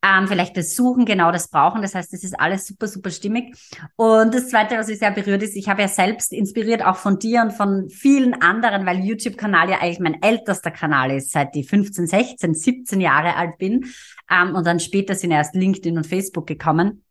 ähm, 0.04 0.28
vielleicht 0.28 0.58
das 0.58 0.76
Suchen, 0.76 1.06
genau 1.06 1.32
das 1.32 1.48
brauchen. 1.48 1.82
Das 1.82 1.96
heißt, 1.96 2.12
das 2.12 2.24
ist 2.24 2.38
alles 2.38 2.68
super, 2.68 2.88
super 2.88 3.10
stimmig. 3.10 3.56
Und 3.96 4.34
das 4.34 4.50
Zweite, 4.50 4.78
was 4.78 4.88
mich 4.88 5.00
sehr 5.00 5.12
berührt 5.12 5.42
ist, 5.42 5.56
ich 5.56 5.70
habe 5.70 5.82
ja 5.82 5.88
selbst 5.88 6.34
inspiriert 6.34 6.86
auch 6.86 6.98
von 6.98 7.20
dir 7.20 7.42
und 7.42 7.52
von 7.52 7.90
vielen 7.90 8.34
anderen, 8.42 8.86
weil 8.86 9.00
YouTube-Kanal 9.00 9.70
ja 9.70 9.80
eigentlich 9.80 10.00
mein 10.00 10.22
ältester 10.22 10.72
Kanal 10.72 11.12
ist, 11.12 11.32
seit 11.32 11.56
ich 11.56 11.70
15, 11.70 12.08
16, 12.08 12.54
17 12.54 13.00
Jahre 13.00 13.38
alt 13.38 13.58
bin. 13.58 13.86
Ähm, 14.30 14.56
und 14.56 14.68
dann 14.68 14.82
später 14.82 15.16
sind 15.16 15.32
erst 15.32 15.56
LinkedIn 15.56 15.96
und 15.96 16.06
Facebook 16.06 16.48
gekommen. 16.48 17.04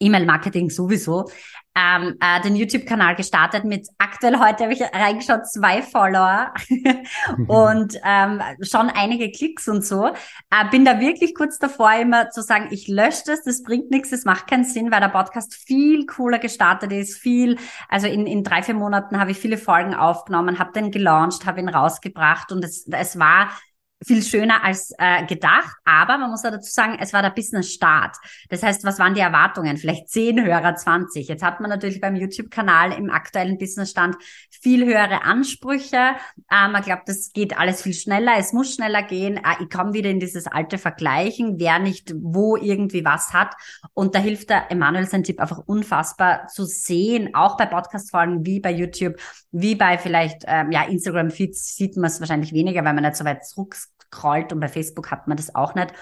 E-Mail-Marketing 0.00 0.70
sowieso, 0.70 1.30
ähm, 1.74 2.16
äh, 2.20 2.40
den 2.42 2.54
YouTube-Kanal 2.54 3.14
gestartet 3.14 3.64
mit 3.64 3.88
aktuell 3.98 4.38
heute 4.38 4.64
habe 4.64 4.74
ich 4.74 4.82
reingeschaut, 4.82 5.46
zwei 5.46 5.80
Follower 5.82 6.52
und 7.46 7.98
ähm, 8.04 8.42
schon 8.60 8.90
einige 8.90 9.30
Klicks 9.30 9.68
und 9.68 9.84
so. 9.84 10.06
Äh, 10.06 10.68
bin 10.70 10.84
da 10.84 11.00
wirklich 11.00 11.34
kurz 11.34 11.58
davor, 11.58 11.94
immer 11.94 12.30
zu 12.30 12.42
sagen, 12.42 12.68
ich 12.70 12.88
lösche 12.88 13.22
das, 13.26 13.42
das 13.42 13.62
bringt 13.62 13.90
nichts, 13.90 14.10
das 14.10 14.24
macht 14.24 14.48
keinen 14.48 14.64
Sinn, 14.64 14.90
weil 14.90 15.00
der 15.00 15.08
Podcast 15.08 15.54
viel 15.54 16.04
cooler 16.06 16.38
gestartet 16.38 16.92
ist, 16.92 17.18
viel, 17.18 17.58
also 17.88 18.06
in, 18.06 18.26
in 18.26 18.44
drei, 18.44 18.62
vier 18.62 18.74
Monaten 18.74 19.18
habe 19.18 19.30
ich 19.30 19.38
viele 19.38 19.56
Folgen 19.56 19.94
aufgenommen, 19.94 20.58
habe 20.58 20.72
den 20.72 20.90
gelauncht, 20.90 21.46
habe 21.46 21.60
ihn 21.60 21.68
rausgebracht 21.68 22.52
und 22.52 22.62
es, 22.64 22.86
es 22.86 23.18
war 23.18 23.50
viel 24.06 24.22
schöner 24.22 24.64
als 24.64 24.92
äh, 24.98 25.24
gedacht, 25.26 25.76
aber 25.84 26.18
man 26.18 26.30
muss 26.30 26.42
ja 26.42 26.50
dazu 26.50 26.70
sagen, 26.70 26.96
es 27.00 27.12
war 27.12 27.22
der 27.22 27.30
Business-Start. 27.30 28.16
Das 28.48 28.62
heißt, 28.62 28.84
was 28.84 28.98
waren 28.98 29.14
die 29.14 29.20
Erwartungen? 29.20 29.76
Vielleicht 29.76 30.08
10 30.08 30.44
Hörer, 30.44 30.74
20. 30.74 31.28
Jetzt 31.28 31.42
hat 31.42 31.60
man 31.60 31.70
natürlich 31.70 32.00
beim 32.00 32.16
YouTube-Kanal 32.16 32.92
im 32.92 33.10
aktuellen 33.10 33.58
Business-Stand 33.58 34.16
viel 34.50 34.84
höhere 34.84 35.22
Ansprüche. 35.22 36.14
Äh, 36.50 36.68
man 36.68 36.82
glaubt, 36.82 37.08
das 37.08 37.32
geht 37.32 37.58
alles 37.58 37.82
viel 37.82 37.94
schneller, 37.94 38.34
es 38.38 38.52
muss 38.52 38.74
schneller 38.74 39.02
gehen. 39.02 39.36
Äh, 39.36 39.62
ich 39.62 39.70
komme 39.70 39.92
wieder 39.92 40.10
in 40.10 40.20
dieses 40.20 40.46
alte 40.46 40.78
Vergleichen, 40.78 41.58
wer 41.58 41.78
nicht 41.78 42.14
wo 42.16 42.56
irgendwie 42.56 43.04
was 43.04 43.32
hat. 43.32 43.54
Und 43.94 44.14
da 44.14 44.18
hilft 44.18 44.50
der 44.50 44.70
Emanuel 44.70 45.06
sein 45.06 45.22
Tipp 45.22 45.40
einfach 45.40 45.58
unfassbar 45.58 46.46
zu 46.48 46.64
sehen, 46.64 47.34
auch 47.34 47.56
bei 47.56 47.66
Podcast-Folgen 47.66 48.44
wie 48.46 48.60
bei 48.60 48.72
YouTube, 48.72 49.16
wie 49.50 49.74
bei 49.74 49.98
vielleicht 49.98 50.44
ähm, 50.46 50.70
ja 50.72 50.84
Instagram-Feeds 50.84 51.76
sieht 51.76 51.96
man 51.96 52.06
es 52.06 52.20
wahrscheinlich 52.20 52.52
weniger, 52.52 52.84
weil 52.84 52.94
man 52.94 53.04
nicht 53.04 53.16
so 53.16 53.24
weit 53.24 53.44
zurück 53.46 53.76
scrollt 54.12 54.52
und 54.52 54.60
bei 54.60 54.68
Facebook 54.68 55.10
hat 55.10 55.28
man 55.28 55.36
das 55.36 55.54
auch 55.54 55.74
nicht, 55.74 55.92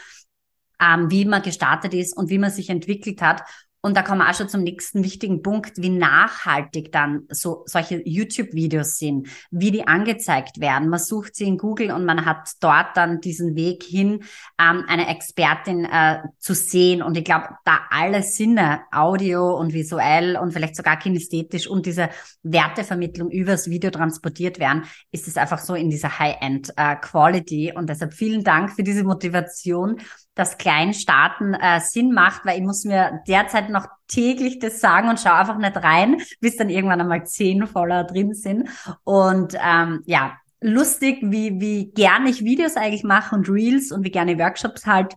ähm, 0.81 1.11
wie 1.11 1.25
man 1.25 1.43
gestartet 1.43 1.95
ist 1.95 2.17
und 2.17 2.31
wie 2.31 2.39
man 2.39 2.51
sich 2.51 2.71
entwickelt 2.71 3.23
hat 3.23 3.43
und 3.83 3.97
da 3.97 4.03
kommen 4.03 4.19
wir 4.21 4.29
auch 4.29 4.35
schon 4.35 4.49
zum 4.49 4.63
nächsten 4.63 5.03
wichtigen 5.03 5.43
Punkt, 5.43 5.79
wie 5.79 5.89
nachhaltig 5.89 6.93
dann 6.93 7.23
so 7.31 7.63
solche 7.65 8.03
YouTube-Videos 8.05 8.99
sind, 8.99 9.29
wie 9.51 9.71
die 9.71 9.89
angezeigt 9.89 10.61
werden. 10.61 10.91
Man 10.91 10.99
sucht 10.99 11.35
sie 11.35 11.45
in 11.45 11.57
Google 11.57 11.91
und 11.91 12.05
man 12.05 12.27
hat 12.27 12.51
dort 12.61 12.95
dann 12.95 13.23
diesen 13.23 13.57
Weg 13.57 13.83
hin, 13.83 14.23
ähm, 14.61 14.85
eine 14.87 15.09
Expertin 15.09 15.87
äh, 15.87 16.19
zu 16.39 16.55
sehen. 16.55 17.03
Und 17.03 17.17
ich 17.17 17.25
glaube, 17.25 17.49
da 17.65 17.81
alle 17.89 18.23
Sinne, 18.23 18.83
Audio 18.93 19.57
und 19.57 19.73
visuell 19.73 20.37
und 20.37 20.53
vielleicht 20.53 20.77
sogar 20.77 20.99
kinästhetisch 20.99 21.67
und 21.67 21.87
diese 21.87 22.11
Wertevermittlung 22.43 23.31
übers 23.31 23.71
Video 23.71 23.91
transportiert 23.91 24.59
werden, 24.59 24.85
ist 25.11 25.27
es 25.27 25.39
einfach 25.39 25.59
so 25.59 25.75
in 25.75 25.89
dieser 25.89 26.19
High-End-Quality. 26.19 27.69
Äh, 27.69 27.75
und 27.79 27.89
deshalb 27.89 28.13
vielen 28.13 28.45
Dank 28.45 28.73
für 28.73 28.83
diese 28.83 29.05
Motivation 29.05 30.01
dass 30.41 30.57
Kleinstarten 30.57 31.53
äh, 31.53 31.81
Sinn 31.81 32.13
macht, 32.13 32.47
weil 32.47 32.59
ich 32.59 32.65
muss 32.65 32.85
mir 32.85 33.21
derzeit 33.29 33.69
noch 33.69 33.87
täglich 34.09 34.59
das 34.59 34.81
sagen 34.81 35.11
und 35.11 35.21
schaue 35.21 35.35
einfach 35.35 35.59
nicht 35.59 35.77
rein, 35.77 36.23
bis 36.41 36.57
dann 36.57 36.71
irgendwann 36.71 37.01
einmal 37.01 37.27
zehn 37.27 37.67
Follower 37.67 38.05
drin 38.05 38.33
sind. 38.33 38.69
Und 39.05 39.55
ähm, 39.63 40.03
ja, 40.07 40.33
lustig, 40.63 41.19
wie, 41.21 41.61
wie 41.61 41.91
gerne 41.91 42.31
ich 42.31 42.43
Videos 42.43 42.77
eigentlich 42.77 43.05
mache 43.05 43.37
und 43.37 43.51
Reels 43.51 43.93
und 43.93 44.03
wie 44.03 44.11
gerne 44.11 44.39
Workshops 44.39 44.87
halt 44.87 45.15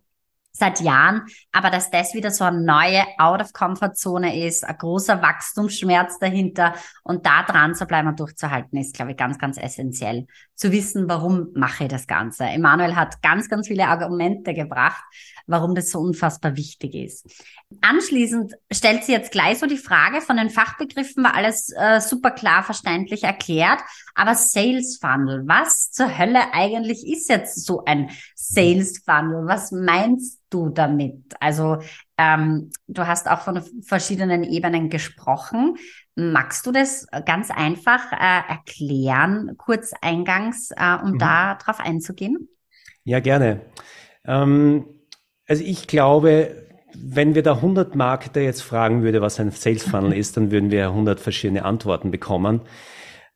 seit 0.56 0.82
Jahren, 0.82 1.24
aber 1.52 1.72
dass 1.72 1.90
das 1.90 2.14
wieder 2.14 2.30
so 2.30 2.44
eine 2.44 2.62
neue 2.62 3.04
Out-of-Comfort-Zone 3.18 4.46
ist, 4.46 4.64
ein 4.64 4.78
großer 4.78 5.22
Wachstumsschmerz 5.22 6.20
dahinter 6.20 6.76
und 7.04 7.26
da 7.26 7.42
dran 7.42 7.74
zu 7.74 7.88
bleiben 7.88 8.08
und 8.10 8.20
durchzuhalten, 8.20 8.78
ist, 8.78 8.94
glaube 8.96 9.12
ich, 9.12 9.18
ganz, 9.18 9.40
ganz 9.40 9.58
essentiell. 9.58 10.28
Zu 10.56 10.72
wissen, 10.72 11.10
warum 11.10 11.48
mache 11.56 11.86
ich 11.86 11.90
das 11.90 12.06
Ganze. 12.06 12.44
Emanuel 12.44 12.96
hat 12.96 13.24
ganz, 13.24 13.50
ganz 13.50 13.68
viele 13.68 13.88
Argumente 13.88 14.54
gebracht, 14.54 15.04
warum 15.48 15.74
das 15.74 15.90
so 15.90 16.00
unfassbar 16.00 16.56
wichtig 16.56 16.94
ist. 16.94 17.28
Anschließend 17.82 18.54
stellt 18.72 19.04
sie 19.04 19.12
jetzt 19.12 19.32
gleich 19.32 19.58
so 19.58 19.66
die 19.66 19.78
Frage, 19.78 20.22
von 20.22 20.38
den 20.38 20.52
Fachbegriffen 20.52 21.24
war 21.24 21.34
alles 21.34 21.74
äh, 21.76 22.00
super 22.00 22.30
klar 22.30 22.64
verständlich 22.64 23.24
erklärt, 23.24 23.80
aber 24.14 24.36
Sales 24.36 25.00
Funnel, 25.02 25.44
was 25.48 25.90
zur 25.92 26.16
Hölle 26.16 26.54
eigentlich 26.54 27.06
ist 27.08 27.30
jetzt 27.30 27.66
so 27.66 27.84
ein 27.86 28.12
Sales 28.36 29.02
Funnel? 29.04 29.48
Was 29.48 29.72
meinst 29.72 30.43
du 30.54 30.70
damit? 30.70 31.34
Also 31.40 31.80
ähm, 32.18 32.70
du 32.88 33.08
hast 33.08 33.30
auch 33.30 33.40
von 33.40 33.62
verschiedenen 33.82 34.44
Ebenen 34.44 34.90
gesprochen. 34.90 35.78
Magst 36.16 36.66
du 36.66 36.72
das 36.72 37.08
ganz 37.26 37.50
einfach 37.50 38.12
äh, 38.12 38.52
erklären, 38.52 39.56
kurz 39.58 39.92
eingangs, 40.02 40.72
äh, 40.72 40.98
um 41.04 41.14
mhm. 41.14 41.20
da 41.20 41.56
drauf 41.56 41.80
einzugehen? 41.80 42.50
Ja, 43.04 43.20
gerne. 43.20 43.62
Ähm, 44.26 44.86
also 45.48 45.64
ich 45.64 45.88
glaube, 45.88 46.68
wenn 46.96 47.36
wir 47.36 47.44
da 47.44 47.56
100 47.56 47.96
Marketer 47.96 48.42
jetzt 48.42 48.62
fragen 48.62 49.04
würde, 49.04 49.22
was 49.22 49.40
ein 49.40 49.52
Sales 49.52 49.84
Funnel 49.84 50.14
ist, 50.18 50.38
dann 50.38 50.52
würden 50.52 50.72
wir 50.72 50.88
100 50.88 51.20
verschiedene 51.20 51.66
Antworten 51.66 52.12
bekommen. 52.12 52.62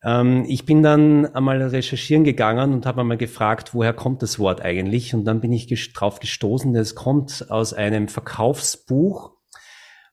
Ähm, 0.03 0.45
ich 0.47 0.65
bin 0.65 0.83
dann 0.83 1.25
einmal 1.33 1.61
recherchieren 1.61 2.23
gegangen 2.23 2.73
und 2.73 2.85
habe 2.85 3.01
einmal 3.01 3.17
gefragt, 3.17 3.73
woher 3.73 3.93
kommt 3.93 4.21
das 4.21 4.39
Wort 4.39 4.61
eigentlich? 4.61 5.13
Und 5.13 5.25
dann 5.25 5.41
bin 5.41 5.51
ich 5.51 5.93
drauf 5.93 6.19
gestoßen, 6.19 6.75
es 6.75 6.95
kommt 6.95 7.47
aus 7.49 7.73
einem 7.73 8.07
Verkaufsbuch. 8.07 9.33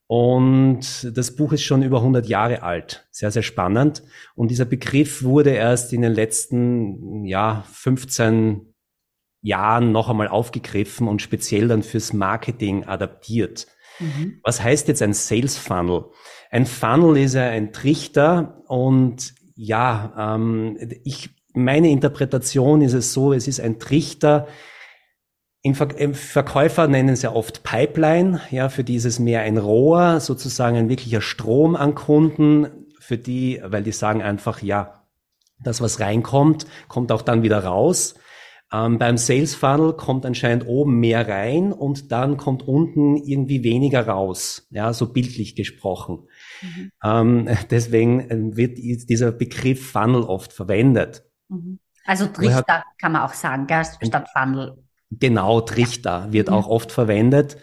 Und 0.07 1.17
das 1.17 1.35
Buch 1.35 1.53
ist 1.53 1.63
schon 1.63 1.83
über 1.83 1.99
100 1.99 2.27
Jahre 2.27 2.63
alt. 2.63 3.07
Sehr, 3.11 3.31
sehr 3.31 3.43
spannend. 3.43 4.03
Und 4.35 4.51
dieser 4.51 4.67
Begriff 4.67 5.23
wurde 5.23 5.51
erst 5.51 5.93
in 5.93 6.03
den 6.03 6.13
letzten, 6.13 7.25
ja, 7.25 7.65
15 7.73 8.75
Jahren 9.41 9.93
noch 9.93 10.09
einmal 10.09 10.29
aufgegriffen 10.29 11.09
und 11.09 11.23
speziell 11.23 11.69
dann 11.69 11.83
fürs 11.83 12.13
Marketing 12.13 12.85
adaptiert. 12.85 13.67
Mhm. 13.99 14.41
Was 14.43 14.63
heißt 14.63 14.89
jetzt 14.89 15.03
ein 15.03 15.15
Sales 15.15 15.57
Funnel? 15.57 16.07
Ein 16.51 16.67
Funnel 16.67 17.17
ist 17.17 17.35
ja 17.35 17.49
ein 17.49 17.73
Trichter 17.73 18.63
und 18.67 19.35
ja, 19.55 20.35
ähm, 20.37 20.79
ich, 21.05 21.31
meine 21.55 21.91
Interpretation 21.91 22.83
ist 22.83 22.95
es 22.95 23.13
so, 23.13 23.33
es 23.33 23.49
ist 23.49 23.61
ein 23.61 23.79
Trichter, 23.79 24.47
im 25.63 25.75
Verkäufer 26.15 26.89
nennen 26.89 27.09
es 27.09 27.23
ja 27.23 27.33
oft 27.33 27.63
Pipeline, 27.63 28.43
ja, 28.51 28.69
für 28.69 28.85
dieses 28.85 29.19
mehr 29.19 29.41
ein 29.41 29.57
Rohr, 29.57 30.21
sozusagen 30.21 30.77
ein 30.77 30.91
wirklicher 30.91 31.23
Strom 31.23 31.75
an 31.75 31.95
Kunden, 31.95 32.69
für 33.01 33.17
die, 33.17 33.63
weil 33.65 33.83
die 33.83 33.93
sagen 33.93 34.23
einfach, 34.23 34.61
ja, 34.61 35.07
das, 35.63 35.81
was 35.81 36.01
reinkommt, 36.01 36.67
kommt 36.89 37.11
auch 37.13 37.23
dann 37.23 37.43
wieder 37.43 37.65
raus. 37.65 38.15
Ähm, 38.73 38.99
beim 38.99 39.17
Sales 39.17 39.55
Funnel 39.55 39.93
kommt 39.93 40.27
anscheinend 40.27 40.67
oben 40.67 40.99
mehr 40.99 41.29
rein 41.29 41.73
und 41.73 42.11
dann 42.11 42.37
kommt 42.37 42.67
unten 42.67 43.17
irgendwie 43.17 43.63
weniger 43.63 44.07
raus, 44.07 44.67
ja, 44.71 44.93
so 44.93 45.13
bildlich 45.13 45.55
gesprochen. 45.55 46.29
Mhm. 46.63 46.91
Ähm, 47.03 47.49
deswegen 47.71 48.21
äh, 48.21 48.57
wird 48.57 48.79
dieser 48.79 49.33
Begriff 49.33 49.91
Funnel 49.93 50.23
oft 50.23 50.53
verwendet. 50.53 51.25
Mhm. 51.49 51.79
Also 52.05 52.27
Trichter 52.27 52.85
kann 53.01 53.13
man 53.13 53.23
auch 53.23 53.33
sagen, 53.33 53.67
gell, 53.67 53.85
statt 53.85 54.29
Funnel. 54.37 54.77
Genau, 55.11 55.61
Trichter 55.61 56.33
wird 56.33 56.49
mhm. 56.49 56.55
auch 56.55 56.67
oft 56.67 56.93
verwendet. 56.93 57.57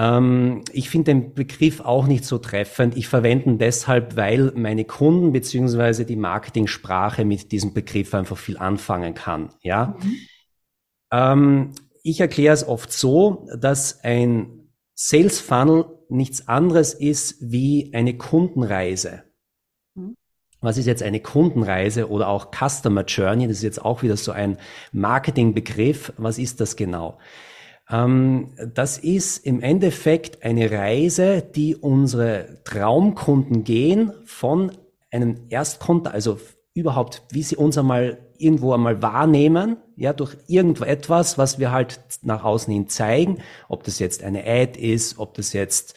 Ähm, 0.00 0.62
ich 0.72 0.88
finde 0.88 1.12
den 1.12 1.34
Begriff 1.34 1.80
auch 1.80 2.06
nicht 2.06 2.24
so 2.24 2.38
treffend. 2.38 2.96
Ich 2.96 3.06
verwende 3.06 3.50
ihn 3.50 3.58
deshalb, 3.58 4.16
weil 4.16 4.50
meine 4.54 4.86
Kunden 4.86 5.30
beziehungsweise 5.32 6.06
die 6.06 6.16
Marketingsprache 6.16 7.26
mit 7.26 7.52
diesem 7.52 7.74
Begriff 7.74 8.14
einfach 8.14 8.38
viel 8.38 8.56
anfangen 8.56 9.12
kann. 9.12 9.50
Ja. 9.60 9.98
Mhm. 10.00 10.16
Ähm, 11.12 11.70
ich 12.02 12.18
erkläre 12.18 12.54
es 12.54 12.66
oft 12.66 12.90
so, 12.90 13.46
dass 13.58 14.02
ein 14.02 14.70
Sales 14.94 15.38
Funnel 15.38 15.84
nichts 16.08 16.48
anderes 16.48 16.94
ist 16.94 17.36
wie 17.40 17.90
eine 17.92 18.16
Kundenreise. 18.16 19.24
Mhm. 19.94 20.16
Was 20.62 20.78
ist 20.78 20.86
jetzt 20.86 21.02
eine 21.02 21.20
Kundenreise 21.20 22.08
oder 22.08 22.28
auch 22.28 22.50
Customer 22.52 23.04
Journey? 23.04 23.48
Das 23.48 23.58
ist 23.58 23.64
jetzt 23.64 23.84
auch 23.84 24.02
wieder 24.02 24.16
so 24.16 24.32
ein 24.32 24.56
Marketingbegriff. 24.92 26.14
Was 26.16 26.38
ist 26.38 26.58
das 26.60 26.76
genau? 26.76 27.18
Ähm, 27.90 28.52
das 28.74 28.98
ist 28.98 29.44
im 29.44 29.60
Endeffekt 29.60 30.44
eine 30.44 30.70
Reise, 30.70 31.42
die 31.42 31.76
unsere 31.76 32.62
Traumkunden 32.64 33.64
gehen 33.64 34.12
von 34.24 34.72
einem 35.10 35.36
Erstkontakt, 35.48 36.14
also 36.14 36.38
überhaupt, 36.74 37.22
wie 37.32 37.42
sie 37.42 37.56
uns 37.56 37.76
einmal 37.76 38.18
irgendwo 38.38 38.72
einmal 38.72 39.02
wahrnehmen, 39.02 39.76
ja, 39.96 40.12
durch 40.12 40.36
irgendetwas, 40.46 41.36
was 41.36 41.58
wir 41.58 41.72
halt 41.72 42.00
nach 42.22 42.44
außen 42.44 42.72
hin 42.72 42.88
zeigen, 42.88 43.38
ob 43.68 43.84
das 43.84 43.98
jetzt 43.98 44.22
eine 44.22 44.44
Ad 44.46 44.80
ist, 44.80 45.18
ob 45.18 45.34
das 45.34 45.52
jetzt 45.52 45.94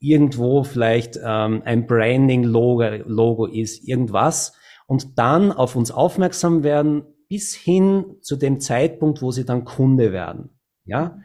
irgendwo 0.00 0.64
vielleicht 0.64 1.18
ähm, 1.22 1.62
ein 1.64 1.86
Branding-Logo 1.86 3.02
Logo 3.06 3.46
ist, 3.46 3.86
irgendwas, 3.86 4.52
und 4.86 5.18
dann 5.18 5.52
auf 5.52 5.76
uns 5.76 5.90
aufmerksam 5.90 6.62
werden 6.62 7.04
bis 7.28 7.54
hin 7.54 8.16
zu 8.20 8.36
dem 8.36 8.60
Zeitpunkt, 8.60 9.20
wo 9.20 9.32
sie 9.32 9.44
dann 9.44 9.64
Kunde 9.64 10.12
werden. 10.12 10.55
Ja, 10.86 11.18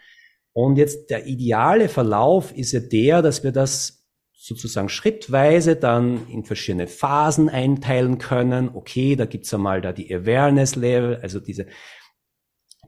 und 0.53 0.75
jetzt 0.75 1.09
der 1.09 1.27
ideale 1.27 1.87
Verlauf 1.87 2.55
ist 2.55 2.71
ja 2.73 2.79
der, 2.79 3.21
dass 3.21 3.43
wir 3.43 3.51
das 3.51 4.05
sozusagen 4.33 4.89
schrittweise 4.89 5.75
dann 5.75 6.27
in 6.27 6.43
verschiedene 6.43 6.87
Phasen 6.87 7.47
einteilen 7.47 8.17
können. 8.17 8.69
Okay, 8.73 9.15
da 9.15 9.25
gibt's 9.25 9.53
einmal 9.53 9.81
da 9.81 9.93
die 9.93 10.13
Awareness 10.13 10.75
Level, 10.75 11.19
also 11.21 11.39
diese 11.39 11.67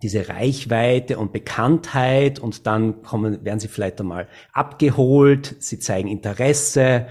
diese 0.02 0.28
Reichweite 0.28 1.18
und 1.18 1.32
Bekanntheit. 1.32 2.38
Und 2.38 2.68
dann 2.68 3.02
kommen, 3.04 3.44
werden 3.46 3.60
sie 3.60 3.70
vielleicht 3.70 4.02
einmal 4.02 4.28
abgeholt, 4.52 5.56
sie 5.60 5.80
zeigen 5.80 6.10
Interesse, 6.10 7.08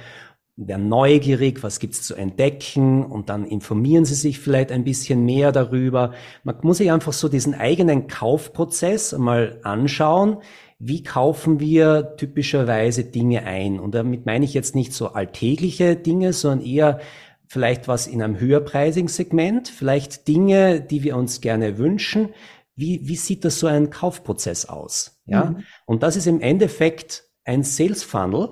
werden 0.57 0.89
neugierig, 0.89 1.63
was 1.63 1.79
gibt's 1.79 2.03
zu 2.03 2.15
entdecken 2.15 3.05
und 3.05 3.29
dann 3.31 3.45
informieren 3.45 4.05
sie 4.05 4.15
sich 4.15 4.39
vielleicht 4.39 4.71
ein 4.71 4.85
bisschen 4.85 5.25
mehr 5.25 5.51
darüber. 5.51 6.13
Man 6.45 6.57
muss 6.63 6.79
sich 6.79 6.93
einfach 6.93 7.13
so 7.13 7.29
diesen 7.29 7.55
eigenen 7.55 8.07
Kaufprozess 8.07 9.17
mal 9.17 9.61
anschauen 9.63 10.39
wie 10.85 11.05
kaufen 11.05 11.61
wir 11.61 12.17
typischerweise 12.17 13.05
Dinge 13.05 13.45
ein? 13.45 13.79
Und 13.79 13.95
damit 13.95 14.27
meine 14.27 14.45
ich 14.45 14.53
jetzt 14.53 14.75
nicht 14.75 14.93
so 14.93 15.13
alltägliche 15.13 15.95
Dinge, 15.95 16.33
sondern 16.33 16.67
eher 16.67 17.01
vielleicht 17.47 17.87
was 17.87 18.09
in 18.09 18.21
einem 18.21 18.41
höherpreisigen 18.41 19.07
Segment, 19.07 19.69
vielleicht 19.69 20.27
Dinge, 20.27 20.81
die 20.81 21.05
wir 21.05 21.17
uns 21.17 21.41
gerne 21.41 21.79
wünschen. 21.79 22.31
Wie, 22.75 23.07
wie 23.07 23.15
sieht 23.15 23.45
das 23.45 23.61
so 23.61 23.69
ein 23.69 23.91
Kaufprozess 23.91 24.65
aus? 24.69 25.23
Ja. 25.25 25.45
Mhm. 25.45 25.63
Und 25.87 26.03
das 26.03 26.17
ist 26.17 26.27
im 26.27 26.41
Endeffekt 26.41 27.29
ein 27.45 27.63
Sales 27.63 28.03
Funnel. 28.03 28.49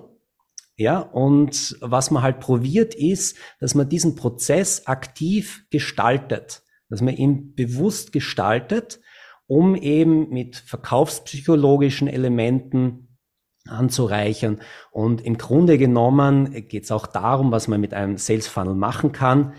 Ja, 0.81 1.01
und 1.01 1.77
was 1.83 2.11
man 2.11 2.23
halt 2.23 2.41
probiert 2.41 2.95
ist, 2.95 3.37
dass 3.61 3.75
man 3.75 3.91
diesen 3.91 4.15
Prozess 4.17 4.87
aktiv 4.87 5.67
gestaltet, 5.69 6.63
dass 6.89 7.03
man 7.03 7.15
ihn 7.15 7.55
bewusst 7.55 8.13
gestaltet 8.13 8.99
um 9.47 9.75
eben 9.75 10.31
mit 10.31 10.57
verkaufspsychologischen 10.57 12.09
Elementen 12.09 13.19
anzureichern. 13.69 14.63
Und 14.91 15.21
im 15.21 15.37
Grunde 15.37 15.77
genommen 15.77 16.67
geht 16.69 16.85
es 16.85 16.93
auch 16.93 17.07
darum, 17.07 17.53
was 17.53 17.69
man 17.69 17.83
mit 17.83 17.93
einem 17.93 18.17
Sales 18.17 18.47
Funnel 18.47 18.75
machen 18.75 19.13
kann, 19.13 19.53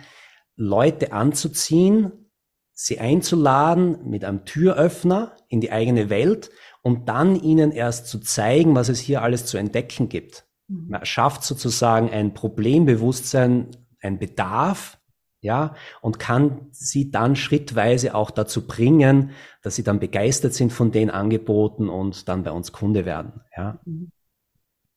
Leute 0.56 1.14
anzuziehen, 1.14 2.32
sie 2.74 3.00
einzuladen 3.00 4.10
mit 4.10 4.26
einem 4.26 4.46
Türöffner 4.46 5.38
in 5.50 5.62
die 5.62 5.72
eigene 5.72 6.10
Welt 6.10 6.50
und 6.82 7.10
dann 7.10 7.36
ihnen 7.36 7.72
erst 7.72 8.08
zu 8.08 8.20
zeigen, 8.20 8.74
was 8.74 8.90
es 8.90 9.00
hier 9.00 9.22
alles 9.22 9.46
zu 9.46 9.58
entdecken 9.58 10.10
gibt. 10.10 10.48
Man 10.88 11.06
schafft 11.06 11.44
sozusagen 11.44 12.10
ein 12.10 12.34
Problembewusstsein, 12.34 13.68
ein 14.02 14.20
Bedarf, 14.20 14.98
ja, 15.42 15.74
und 16.02 16.20
kann 16.20 16.68
sie 16.72 17.10
dann 17.10 17.36
schrittweise 17.36 18.14
auch 18.14 18.30
dazu 18.30 18.68
bringen, 18.68 19.32
dass 19.64 19.76
sie 19.76 19.84
dann 19.84 20.00
begeistert 20.00 20.54
sind 20.54 20.72
von 20.72 20.92
den 20.92 21.10
Angeboten 21.10 21.90
und 21.90 22.30
dann 22.30 22.44
bei 22.44 22.52
uns 22.52 22.72
Kunde 22.72 23.06
werden, 23.06 23.42
ja. 23.58 23.80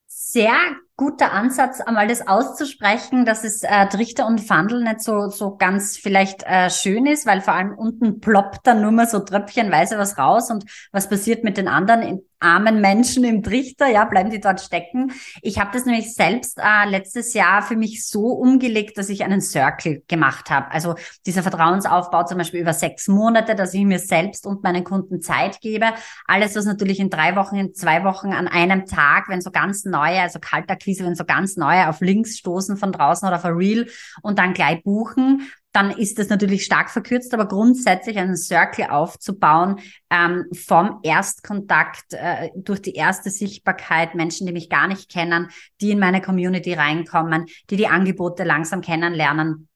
Sehr 0.07 0.53
guter 0.97 1.33
Ansatz, 1.33 1.81
einmal 1.81 2.07
das 2.07 2.25
auszusprechen, 2.25 3.25
dass 3.25 3.43
es 3.43 3.63
äh, 3.63 3.87
Trichter 3.89 4.27
und 4.27 4.39
Fandel 4.39 4.81
nicht 4.81 5.01
so 5.01 5.27
so 5.27 5.57
ganz 5.57 5.97
vielleicht 5.97 6.43
äh, 6.43 6.69
schön 6.69 7.05
ist, 7.05 7.25
weil 7.25 7.41
vor 7.41 7.53
allem 7.53 7.73
unten 7.73 8.21
ploppt 8.21 8.65
dann 8.65 8.81
nur 8.81 8.91
mal 8.91 9.07
so 9.07 9.19
tröpfchenweise 9.19 9.97
was 9.97 10.17
raus 10.17 10.51
und 10.51 10.63
was 10.93 11.09
passiert 11.09 11.43
mit 11.43 11.57
den 11.57 11.67
anderen 11.67 12.21
armen 12.45 12.79
Menschen 12.79 13.23
im 13.23 13.41
Trichter, 13.41 13.87
ja, 13.87 14.05
bleiben 14.05 14.29
die 14.29 14.39
dort 14.39 14.61
stecken. 14.61 15.11
Ich 15.41 15.59
habe 15.59 15.71
das 15.73 15.85
nämlich 15.85 16.13
selbst 16.13 16.59
äh, 16.59 16.87
letztes 16.87 17.33
Jahr 17.33 17.63
für 17.63 17.75
mich 17.75 18.07
so 18.07 18.27
umgelegt, 18.27 18.97
dass 18.97 19.09
ich 19.09 19.23
einen 19.23 19.41
Circle 19.41 20.03
gemacht 20.07 20.51
habe. 20.51 20.71
Also 20.71 20.95
dieser 21.25 21.41
Vertrauensaufbau 21.41 22.23
zum 22.23 22.37
Beispiel 22.37 22.61
über 22.61 22.73
sechs 22.73 23.07
Monate, 23.07 23.55
dass 23.55 23.73
ich 23.73 23.83
mir 23.83 23.99
selbst 23.99 24.45
und 24.45 24.63
meinen 24.63 24.83
Kunden 24.83 25.21
Zeit 25.21 25.59
gebe. 25.59 25.87
Alles, 26.27 26.55
was 26.55 26.65
natürlich 26.65 26.99
in 26.99 27.09
drei 27.09 27.35
Wochen, 27.35 27.55
in 27.55 27.73
zwei 27.73 28.03
Wochen 28.03 28.31
an 28.31 28.47
einem 28.47 28.85
Tag, 28.85 29.27
wenn 29.27 29.41
so 29.41 29.49
ganz 29.49 29.85
neue, 29.85 30.21
also 30.21 30.39
kalter 30.39 30.73
Akquise, 30.73 31.03
wenn 31.03 31.15
so 31.15 31.25
ganz 31.25 31.57
neue 31.57 31.89
auf 31.89 32.01
Links 32.01 32.37
stoßen 32.37 32.77
von 32.77 32.91
draußen 32.91 33.27
oder 33.27 33.37
auf 33.37 33.45
Reel 33.45 33.89
und 34.21 34.37
dann 34.37 34.53
gleich 34.53 34.83
buchen, 34.83 35.49
dann 35.75 35.91
ist 35.91 36.17
das 36.17 36.29
natürlich 36.29 36.63
stark 36.63 36.89
verkürzt, 36.89 37.33
aber 37.33 37.47
grundsätzlich 37.47 38.17
einen 38.17 38.37
Circle 38.37 38.85
aufzubauen 38.85 39.79
ähm, 40.09 40.45
vom 40.53 40.99
Erstkontakt 41.03 42.13
äh, 42.13 42.49
durch 42.55 42.81
die 42.81 42.93
erste 42.93 43.29
Sichtbarkeit, 43.29 44.15
Menschen, 44.15 44.47
die 44.47 44.53
mich 44.53 44.69
gar 44.69 44.87
nicht 44.87 45.11
kennen, 45.11 45.49
die 45.81 45.91
in 45.91 45.99
meine 45.99 46.21
Community 46.21 46.73
reinkommen, 46.73 47.47
die 47.69 47.75
die 47.75 47.87
Angebote 47.87 48.45
langsam 48.45 48.79
kennenlernen 48.79 49.67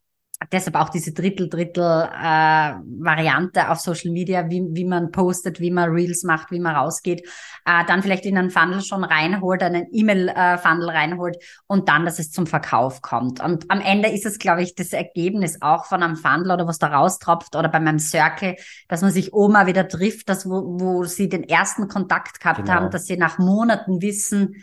deshalb 0.52 0.76
auch 0.76 0.90
diese 0.90 1.12
Drittel-Drittel-Variante 1.12 3.60
äh, 3.60 3.66
auf 3.66 3.80
Social 3.80 4.12
Media, 4.12 4.50
wie, 4.50 4.66
wie 4.72 4.86
man 4.86 5.12
postet, 5.12 5.60
wie 5.60 5.72
man 5.72 5.90
Reels 5.90 6.24
macht, 6.24 6.50
wie 6.52 6.62
man 6.62 6.76
rausgeht, 6.76 7.28
äh, 7.66 7.84
dann 7.86 8.02
vielleicht 8.02 8.26
in 8.26 8.38
einen 8.38 8.50
Funnel 8.50 8.82
schon 8.82 9.04
reinholt, 9.04 9.62
einen 9.62 9.88
E-Mail-Funnel 9.92 10.90
reinholt 10.90 11.36
und 11.68 11.90
dann, 11.90 12.06
dass 12.06 12.20
es 12.20 12.32
zum 12.32 12.48
Verkauf 12.48 13.02
kommt. 13.02 13.44
Und 13.44 13.70
am 13.70 13.82
Ende 13.82 14.08
ist 14.10 14.26
es, 14.26 14.40
glaube 14.40 14.64
ich, 14.64 14.76
das 14.76 14.94
Ergebnis 14.94 15.62
auch 15.62 15.84
von 15.86 16.02
einem 16.02 16.16
Funnel 16.16 16.52
oder 16.52 16.66
was 16.68 16.80
da 16.80 16.88
raustropft 16.88 17.58
oder 17.58 17.68
bei 17.68 17.82
meinem 17.82 18.00
Circle, 18.00 18.56
dass 18.88 19.02
man 19.02 19.12
sich 19.12 19.34
Oma 19.34 19.68
wieder 19.68 19.90
trifft, 19.90 20.30
dass 20.30 20.46
wo, 20.46 20.80
wo 20.80 21.04
sie 21.04 21.28
den 21.28 21.44
ersten 21.44 21.90
Kontakt 21.90 22.40
gehabt 22.40 22.60
genau. 22.60 22.72
haben, 22.72 22.92
dass 22.92 23.08
sie 23.08 23.18
nach 23.18 23.40
Monaten 23.40 24.02
wissen, 24.02 24.56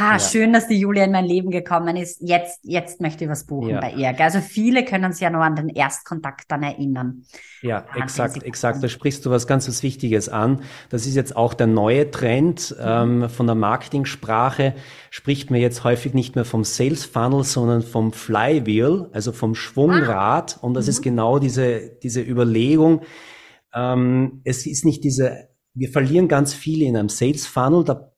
Ah, 0.00 0.12
ja. 0.12 0.18
schön, 0.20 0.52
dass 0.52 0.68
die 0.68 0.78
Julia 0.78 1.04
in 1.04 1.10
mein 1.10 1.24
Leben 1.24 1.50
gekommen 1.50 1.96
ist. 1.96 2.20
Jetzt, 2.20 2.60
jetzt 2.62 3.00
möchte 3.00 3.24
ich 3.24 3.30
was 3.30 3.46
buchen 3.46 3.70
ja. 3.70 3.80
bei 3.80 3.92
ihr. 3.92 4.14
Also 4.20 4.40
viele 4.40 4.84
können 4.84 5.12
sich 5.12 5.22
ja 5.22 5.30
noch 5.30 5.40
an 5.40 5.56
den 5.56 5.68
Erstkontakt 5.68 6.44
dann 6.52 6.62
erinnern. 6.62 7.24
Ja, 7.62 7.84
ah, 7.90 7.98
exakt, 7.98 8.44
exakt. 8.44 8.80
Da 8.80 8.88
sprichst 8.88 9.26
du 9.26 9.30
was 9.30 9.48
ganz 9.48 9.66
was 9.66 9.82
Wichtiges 9.82 10.28
an. 10.28 10.62
Das 10.88 11.04
ist 11.04 11.16
jetzt 11.16 11.36
auch 11.36 11.52
der 11.52 11.66
neue 11.66 12.10
Trend 12.12 12.76
mhm. 12.78 13.22
ähm, 13.22 13.28
von 13.28 13.46
der 13.46 13.56
Marketingsprache. 13.56 14.74
Spricht 15.10 15.50
man 15.50 15.60
jetzt 15.60 15.82
häufig 15.82 16.14
nicht 16.14 16.36
mehr 16.36 16.44
vom 16.44 16.62
Sales 16.62 17.04
Funnel, 17.04 17.42
sondern 17.42 17.82
vom 17.82 18.12
Flywheel, 18.12 19.08
also 19.12 19.32
vom 19.32 19.56
Schwungrad. 19.56 20.58
Ah. 20.58 20.64
Und 20.64 20.74
das 20.74 20.86
mhm. 20.86 20.90
ist 20.90 21.02
genau 21.02 21.40
diese, 21.40 21.90
diese 22.02 22.22
Überlegung. 22.22 23.00
Ähm, 23.74 24.42
es 24.44 24.64
ist 24.64 24.84
nicht 24.84 25.02
diese, 25.02 25.48
wir 25.74 25.90
verlieren 25.90 26.28
ganz 26.28 26.54
viel 26.54 26.82
in 26.82 26.96
einem 26.96 27.08
Sales 27.08 27.48
Funnel. 27.48 27.82
Da 27.82 28.12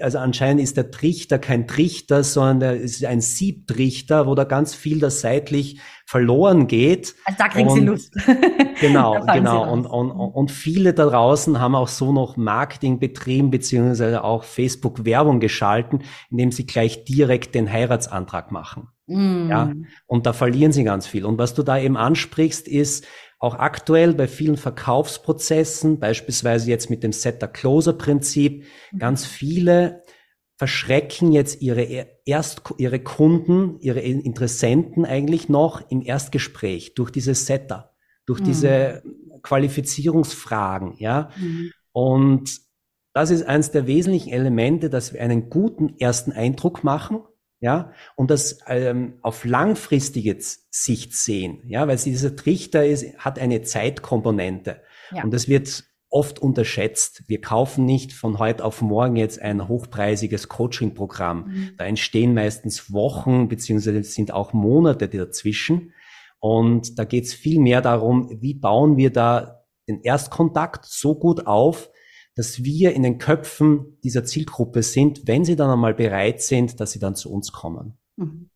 also 0.00 0.18
anscheinend 0.18 0.62
ist 0.62 0.76
der 0.76 0.90
Trichter 0.90 1.38
kein 1.38 1.66
Trichter, 1.66 2.24
sondern 2.24 2.76
es 2.76 2.96
ist 2.96 3.04
ein 3.04 3.20
Siebtrichter, 3.20 4.26
wo 4.26 4.34
da 4.34 4.44
ganz 4.44 4.74
viel 4.74 4.98
das 4.98 5.20
seitlich 5.20 5.78
verloren 6.06 6.66
geht. 6.66 7.14
Also 7.24 7.38
da 7.38 7.48
kriegen 7.48 7.68
und, 7.68 7.74
sie 7.80 7.84
Lust. 7.84 8.14
Genau, 8.80 9.24
genau. 9.26 9.70
Und, 9.70 9.86
und, 9.86 10.10
und 10.10 10.50
viele 10.50 10.94
da 10.94 11.06
draußen 11.06 11.60
haben 11.60 11.74
auch 11.74 11.88
so 11.88 12.12
noch 12.12 12.36
Marketing 12.36 12.98
betrieben, 12.98 13.50
beziehungsweise 13.50 14.24
auch 14.24 14.44
Facebook-Werbung 14.44 15.40
geschalten, 15.40 16.02
indem 16.30 16.50
sie 16.50 16.66
gleich 16.66 17.04
direkt 17.04 17.54
den 17.54 17.70
Heiratsantrag 17.70 18.52
machen. 18.52 18.88
Mm. 19.06 19.50
Ja, 19.50 19.72
und 20.06 20.24
da 20.24 20.32
verlieren 20.32 20.72
sie 20.72 20.84
ganz 20.84 21.06
viel. 21.06 21.26
Und 21.26 21.38
was 21.38 21.54
du 21.54 21.62
da 21.62 21.78
eben 21.78 21.96
ansprichst, 21.96 22.68
ist, 22.68 23.06
auch 23.44 23.54
aktuell 23.54 24.14
bei 24.14 24.26
vielen 24.26 24.56
Verkaufsprozessen, 24.56 25.98
beispielsweise 25.98 26.70
jetzt 26.70 26.90
mit 26.90 27.02
dem 27.02 27.12
Setter-Closer-Prinzip, 27.12 28.64
mhm. 28.92 28.98
ganz 28.98 29.26
viele 29.26 30.02
verschrecken 30.56 31.32
jetzt 31.32 31.60
ihre 31.62 32.08
erst 32.24 32.62
ihre 32.78 33.00
Kunden, 33.00 33.78
ihre 33.80 34.00
Interessenten 34.00 35.04
eigentlich 35.04 35.48
noch 35.48 35.90
im 35.90 36.00
Erstgespräch 36.00 36.94
durch 36.94 37.10
diese 37.10 37.34
Setter, 37.34 37.94
durch 38.24 38.40
mhm. 38.40 38.44
diese 38.44 39.02
Qualifizierungsfragen, 39.42 40.94
ja. 40.98 41.30
Mhm. 41.36 41.70
Und 41.92 42.60
das 43.12 43.30
ist 43.30 43.44
eines 43.44 43.70
der 43.70 43.86
wesentlichen 43.86 44.32
Elemente, 44.32 44.90
dass 44.90 45.12
wir 45.12 45.20
einen 45.20 45.50
guten 45.50 45.96
ersten 45.98 46.32
Eindruck 46.32 46.82
machen, 46.82 47.22
ja, 47.64 47.92
und 48.14 48.30
das 48.30 48.58
ähm, 48.66 49.14
auf 49.22 49.46
langfristige 49.46 50.36
Sicht 50.38 51.14
sehen, 51.14 51.62
ja, 51.64 51.88
weil 51.88 51.96
dieser 51.96 52.36
Trichter 52.36 52.84
ist, 52.84 53.16
hat 53.16 53.38
eine 53.38 53.62
Zeitkomponente 53.62 54.82
ja. 55.10 55.24
und 55.24 55.32
das 55.32 55.48
wird 55.48 55.84
oft 56.10 56.38
unterschätzt. 56.38 57.24
Wir 57.26 57.40
kaufen 57.40 57.86
nicht 57.86 58.12
von 58.12 58.38
heute 58.38 58.62
auf 58.62 58.82
morgen 58.82 59.16
jetzt 59.16 59.40
ein 59.40 59.66
hochpreisiges 59.66 60.50
Coaching-Programm. 60.50 61.46
Mhm. 61.46 61.70
Da 61.78 61.86
entstehen 61.86 62.34
meistens 62.34 62.92
Wochen 62.92 63.48
beziehungsweise 63.48 64.02
sind 64.02 64.30
auch 64.30 64.52
Monate 64.52 65.08
dazwischen. 65.08 65.94
Und 66.40 66.98
da 66.98 67.04
geht 67.04 67.24
es 67.24 67.32
viel 67.32 67.58
mehr 67.60 67.80
darum, 67.80 68.28
wie 68.42 68.52
bauen 68.52 68.98
wir 68.98 69.10
da 69.10 69.64
den 69.88 70.02
Erstkontakt 70.02 70.84
so 70.84 71.14
gut 71.14 71.46
auf, 71.46 71.88
dass 72.36 72.64
wir 72.64 72.94
in 72.94 73.02
den 73.02 73.18
Köpfen 73.18 73.98
dieser 74.02 74.24
Zielgruppe 74.24 74.82
sind, 74.82 75.26
wenn 75.26 75.44
sie 75.44 75.56
dann 75.56 75.70
einmal 75.70 75.94
bereit 75.94 76.42
sind, 76.42 76.80
dass 76.80 76.92
sie 76.92 76.98
dann 76.98 77.14
zu 77.14 77.32
uns 77.32 77.52
kommen. 77.52 77.96
Mhm. 78.16 78.50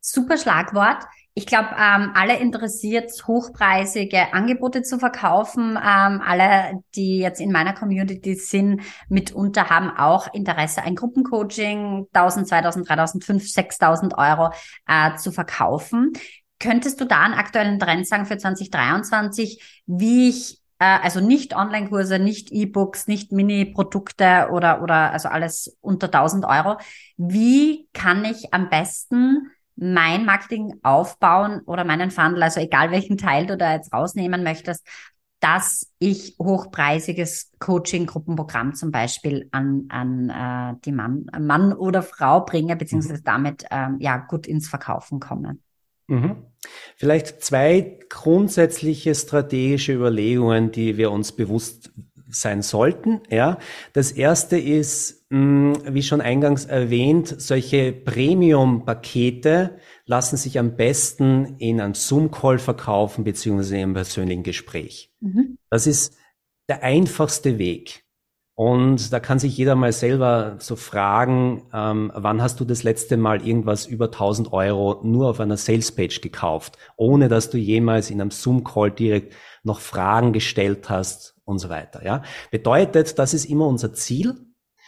Super 0.00 0.36
Schlagwort. 0.36 1.04
Ich 1.36 1.46
glaube, 1.46 1.70
ähm, 1.70 2.12
alle 2.14 2.38
interessiert, 2.38 3.10
hochpreisige 3.26 4.32
Angebote 4.34 4.82
zu 4.82 4.98
verkaufen. 4.98 5.70
Ähm, 5.70 6.20
alle, 6.24 6.82
die 6.94 7.18
jetzt 7.18 7.40
in 7.40 7.50
meiner 7.50 7.72
Community 7.72 8.34
sind, 8.34 8.82
mitunter 9.08 9.68
haben 9.68 9.90
auch 9.90 10.32
Interesse, 10.32 10.82
ein 10.82 10.94
Gruppencoaching 10.94 12.06
1000, 12.12 12.48
2000, 12.48 12.88
3000, 12.88 13.24
5, 13.24 13.50
6000 13.50 14.18
Euro 14.18 14.50
äh, 14.86 15.16
zu 15.16 15.32
verkaufen. 15.32 16.12
Könntest 16.60 17.00
du 17.00 17.04
da 17.04 17.22
einen 17.22 17.34
aktuellen 17.34 17.80
Trend 17.80 18.06
sagen 18.06 18.26
für 18.26 18.38
2023, 18.38 19.82
wie 19.86 20.28
ich 20.28 20.60
also 20.84 21.20
nicht 21.20 21.56
Online-Kurse, 21.56 22.18
nicht 22.18 22.52
E-Books, 22.52 23.06
nicht 23.06 23.32
Mini-Produkte 23.32 24.48
oder, 24.52 24.82
oder 24.82 25.12
also 25.12 25.28
alles 25.28 25.76
unter 25.80 26.06
1000 26.06 26.44
Euro. 26.44 26.78
Wie 27.16 27.88
kann 27.92 28.24
ich 28.24 28.52
am 28.52 28.68
besten 28.68 29.50
mein 29.76 30.24
Marketing 30.24 30.74
aufbauen 30.82 31.60
oder 31.66 31.84
meinen 31.84 32.10
Funnel, 32.10 32.42
also 32.42 32.60
egal 32.60 32.90
welchen 32.90 33.18
Teil 33.18 33.46
du 33.46 33.56
da 33.56 33.74
jetzt 33.74 33.92
rausnehmen 33.92 34.42
möchtest, 34.42 34.86
dass 35.40 35.92
ich 35.98 36.36
hochpreisiges 36.38 37.52
Coaching-Gruppenprogramm 37.58 38.74
zum 38.74 38.90
Beispiel 38.90 39.48
an, 39.50 39.86
an 39.90 40.30
äh, 40.30 40.80
die 40.84 40.92
Mann, 40.92 41.26
Mann 41.38 41.74
oder 41.74 42.02
Frau 42.02 42.44
bringe, 42.44 42.76
beziehungsweise 42.76 43.20
mhm. 43.20 43.24
damit 43.24 43.64
ähm, 43.70 43.96
ja 44.00 44.16
gut 44.16 44.46
ins 44.46 44.68
Verkaufen 44.68 45.20
komme. 45.20 45.58
Mhm. 46.06 46.36
Vielleicht 46.96 47.42
zwei 47.42 47.98
grundsätzliche 48.08 49.14
strategische 49.14 49.92
Überlegungen, 49.92 50.70
die 50.70 50.96
wir 50.96 51.10
uns 51.10 51.32
bewusst 51.32 51.90
sein 52.28 52.62
sollten. 52.62 53.20
Ja, 53.30 53.58
das 53.92 54.12
erste 54.12 54.58
ist, 54.58 55.26
mh, 55.30 55.80
wie 55.94 56.02
schon 56.02 56.20
eingangs 56.20 56.64
erwähnt, 56.64 57.34
solche 57.38 57.92
Premium-Pakete 57.92 59.78
lassen 60.06 60.36
sich 60.36 60.58
am 60.58 60.76
besten 60.76 61.56
in 61.58 61.80
einem 61.80 61.94
Zoom-Call 61.94 62.58
verkaufen 62.58 63.24
beziehungsweise 63.24 63.78
im 63.78 63.94
persönlichen 63.94 64.42
Gespräch. 64.42 65.12
Mhm. 65.20 65.58
Das 65.70 65.86
ist 65.86 66.16
der 66.68 66.82
einfachste 66.82 67.58
Weg. 67.58 68.03
Und 68.56 69.12
da 69.12 69.18
kann 69.18 69.40
sich 69.40 69.56
jeder 69.56 69.74
mal 69.74 69.92
selber 69.92 70.56
so 70.60 70.76
fragen, 70.76 71.64
ähm, 71.72 72.12
wann 72.14 72.40
hast 72.40 72.60
du 72.60 72.64
das 72.64 72.84
letzte 72.84 73.16
Mal 73.16 73.44
irgendwas 73.44 73.86
über 73.86 74.06
1000 74.06 74.52
Euro 74.52 75.00
nur 75.02 75.30
auf 75.30 75.40
einer 75.40 75.56
Salespage 75.56 76.20
gekauft, 76.20 76.78
ohne 76.96 77.28
dass 77.28 77.50
du 77.50 77.58
jemals 77.58 78.10
in 78.10 78.20
einem 78.20 78.30
Zoom-Call 78.30 78.92
direkt 78.92 79.34
noch 79.64 79.80
Fragen 79.80 80.32
gestellt 80.32 80.88
hast 80.88 81.34
und 81.44 81.58
so 81.58 81.68
weiter. 81.68 82.04
Ja, 82.04 82.22
bedeutet, 82.52 83.18
das 83.18 83.34
ist 83.34 83.46
immer 83.46 83.66
unser 83.66 83.92
Ziel, 83.92 84.34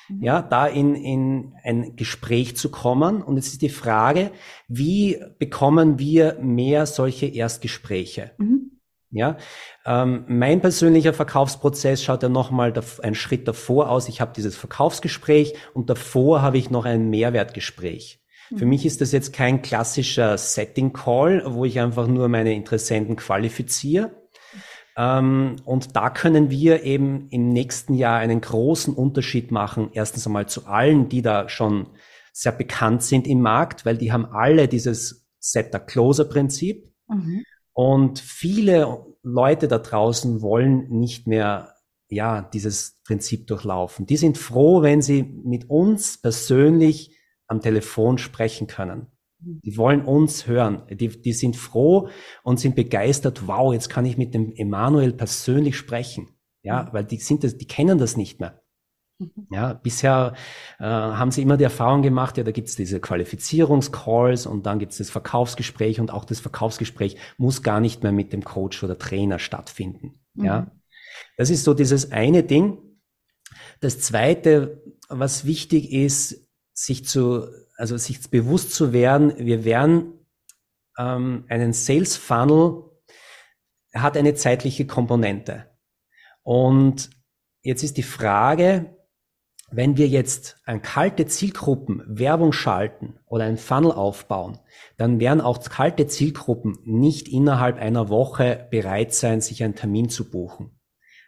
mhm. 0.08 0.22
ja, 0.22 0.42
da 0.42 0.68
in, 0.68 0.94
in 0.94 1.54
ein 1.64 1.96
Gespräch 1.96 2.56
zu 2.56 2.70
kommen. 2.70 3.20
Und 3.20 3.34
jetzt 3.34 3.48
ist 3.48 3.62
die 3.62 3.68
Frage, 3.68 4.30
wie 4.68 5.20
bekommen 5.40 5.98
wir 5.98 6.38
mehr 6.40 6.86
solche 6.86 7.26
Erstgespräche? 7.26 8.30
Mhm. 8.38 8.65
Ja, 9.10 9.36
ähm, 9.84 10.24
mein 10.26 10.60
persönlicher 10.60 11.14
Verkaufsprozess 11.14 12.02
schaut 12.02 12.22
ja 12.22 12.28
nochmal 12.28 12.72
einen 13.02 13.14
Schritt 13.14 13.46
davor 13.46 13.90
aus. 13.90 14.08
Ich 14.08 14.20
habe 14.20 14.32
dieses 14.34 14.56
Verkaufsgespräch 14.56 15.54
und 15.74 15.88
davor 15.88 16.42
habe 16.42 16.58
ich 16.58 16.70
noch 16.70 16.84
ein 16.84 17.08
Mehrwertgespräch. 17.08 18.20
Mhm. 18.50 18.58
Für 18.58 18.66
mich 18.66 18.84
ist 18.84 19.00
das 19.00 19.12
jetzt 19.12 19.32
kein 19.32 19.62
klassischer 19.62 20.36
Setting 20.36 20.92
Call, 20.92 21.42
wo 21.46 21.64
ich 21.64 21.78
einfach 21.80 22.08
nur 22.08 22.28
meine 22.28 22.54
Interessenten 22.54 23.16
qualifiziere. 23.16 24.10
Ähm, 24.96 25.56
und 25.64 25.94
da 25.94 26.10
können 26.10 26.50
wir 26.50 26.82
eben 26.82 27.28
im 27.30 27.50
nächsten 27.50 27.94
Jahr 27.94 28.18
einen 28.18 28.40
großen 28.40 28.94
Unterschied 28.94 29.50
machen. 29.50 29.90
Erstens 29.92 30.26
einmal 30.26 30.48
zu 30.48 30.66
allen, 30.66 31.08
die 31.08 31.22
da 31.22 31.48
schon 31.48 31.90
sehr 32.32 32.52
bekannt 32.52 33.02
sind 33.02 33.26
im 33.26 33.40
Markt, 33.40 33.86
weil 33.86 33.96
die 33.96 34.12
haben 34.12 34.26
alle 34.26 34.68
dieses 34.68 35.26
Setter-Closer-Prinzip. 35.38 36.92
Mhm. 37.08 37.44
Und 37.76 38.20
viele 38.20 39.04
Leute 39.22 39.68
da 39.68 39.76
draußen 39.76 40.40
wollen 40.40 40.88
nicht 40.88 41.26
mehr 41.26 41.74
ja, 42.08 42.40
dieses 42.40 43.02
Prinzip 43.04 43.46
durchlaufen. 43.48 44.06
Die 44.06 44.16
sind 44.16 44.38
froh, 44.38 44.80
wenn 44.80 45.02
sie 45.02 45.22
mit 45.22 45.68
uns 45.68 46.18
persönlich 46.18 47.14
am 47.46 47.60
Telefon 47.60 48.16
sprechen 48.16 48.66
können. 48.66 49.08
Die 49.38 49.76
wollen 49.76 50.06
uns 50.06 50.46
hören. 50.46 50.84
Die, 50.90 51.08
die 51.08 51.34
sind 51.34 51.56
froh 51.56 52.08
und 52.42 52.58
sind 52.58 52.76
begeistert. 52.76 53.46
Wow, 53.46 53.74
jetzt 53.74 53.90
kann 53.90 54.06
ich 54.06 54.16
mit 54.16 54.32
dem 54.32 54.52
Emanuel 54.52 55.12
persönlich 55.12 55.76
sprechen. 55.76 56.30
Ja, 56.62 56.88
weil 56.94 57.04
die 57.04 57.18
sind 57.18 57.44
das, 57.44 57.58
die 57.58 57.66
kennen 57.66 57.98
das 57.98 58.16
nicht 58.16 58.40
mehr. 58.40 58.62
Mhm. 59.18 59.46
Ja, 59.50 59.72
bisher 59.72 60.34
äh, 60.78 60.84
haben 60.84 61.30
sie 61.30 61.42
immer 61.42 61.56
die 61.56 61.64
Erfahrung 61.64 62.02
gemacht, 62.02 62.36
ja, 62.36 62.44
da 62.44 62.50
gibt's 62.50 62.76
diese 62.76 63.00
Qualifizierungscalls 63.00 64.46
und 64.46 64.66
dann 64.66 64.78
gibt's 64.78 64.98
das 64.98 65.10
Verkaufsgespräch 65.10 66.00
und 66.00 66.10
auch 66.10 66.24
das 66.24 66.40
Verkaufsgespräch 66.40 67.16
muss 67.38 67.62
gar 67.62 67.80
nicht 67.80 68.02
mehr 68.02 68.12
mit 68.12 68.32
dem 68.32 68.44
Coach 68.44 68.82
oder 68.82 68.98
Trainer 68.98 69.38
stattfinden. 69.38 70.20
Mhm. 70.34 70.44
Ja, 70.44 70.70
das 71.36 71.50
ist 71.50 71.64
so 71.64 71.74
dieses 71.74 72.12
eine 72.12 72.42
Ding. 72.42 72.78
Das 73.80 74.00
zweite, 74.00 74.82
was 75.08 75.46
wichtig 75.46 75.92
ist, 75.92 76.48
sich 76.72 77.06
zu, 77.06 77.46
also 77.76 77.96
sich 77.96 78.30
bewusst 78.30 78.72
zu 78.74 78.92
werden, 78.92 79.32
wir 79.38 79.64
werden 79.64 80.12
ähm, 80.98 81.44
einen 81.48 81.72
Sales 81.72 82.16
Funnel 82.16 82.84
hat 83.94 84.16
eine 84.16 84.34
zeitliche 84.34 84.86
Komponente. 84.86 85.70
Und 86.42 87.10
jetzt 87.62 87.82
ist 87.82 87.96
die 87.96 88.02
Frage, 88.02 88.95
wenn 89.76 89.98
wir 89.98 90.08
jetzt 90.08 90.56
an 90.64 90.80
kalte 90.80 91.26
Zielgruppen 91.26 92.02
Werbung 92.06 92.52
schalten 92.52 93.18
oder 93.26 93.44
einen 93.44 93.58
Funnel 93.58 93.92
aufbauen, 93.92 94.58
dann 94.96 95.20
werden 95.20 95.42
auch 95.42 95.62
kalte 95.62 96.06
Zielgruppen 96.06 96.78
nicht 96.84 97.28
innerhalb 97.28 97.76
einer 97.76 98.08
Woche 98.08 98.66
bereit 98.70 99.12
sein, 99.12 99.42
sich 99.42 99.62
einen 99.62 99.74
Termin 99.74 100.08
zu 100.08 100.30
buchen. 100.30 100.80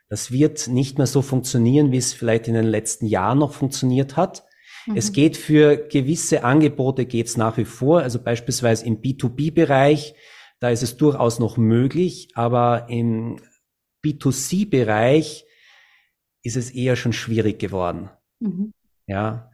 Das 0.08 0.32
wird 0.32 0.66
nicht 0.66 0.96
mehr 0.96 1.06
so 1.06 1.20
funktionieren, 1.20 1.92
wie 1.92 1.98
es 1.98 2.14
vielleicht 2.14 2.48
in 2.48 2.54
den 2.54 2.64
letzten 2.64 3.04
Jahren 3.04 3.38
noch 3.38 3.52
funktioniert 3.52 4.16
hat. 4.16 4.46
Mhm. 4.86 4.96
Es 4.96 5.12
geht 5.12 5.36
für 5.36 5.76
gewisse 5.76 6.42
Angebote 6.42 7.04
geht's 7.04 7.36
nach 7.36 7.58
wie 7.58 7.66
vor, 7.66 8.00
also 8.00 8.18
beispielsweise 8.18 8.86
im 8.86 9.02
B2B-Bereich, 9.02 10.14
da 10.58 10.70
ist 10.70 10.82
es 10.82 10.96
durchaus 10.96 11.38
noch 11.38 11.58
möglich, 11.58 12.30
aber 12.34 12.86
im 12.88 13.42
B2C-Bereich 14.02 15.44
ist 16.42 16.56
es 16.56 16.70
eher 16.70 16.96
schon 16.96 17.12
schwierig 17.12 17.58
geworden. 17.58 18.08
Mhm. 18.40 18.72
Ja, 19.06 19.50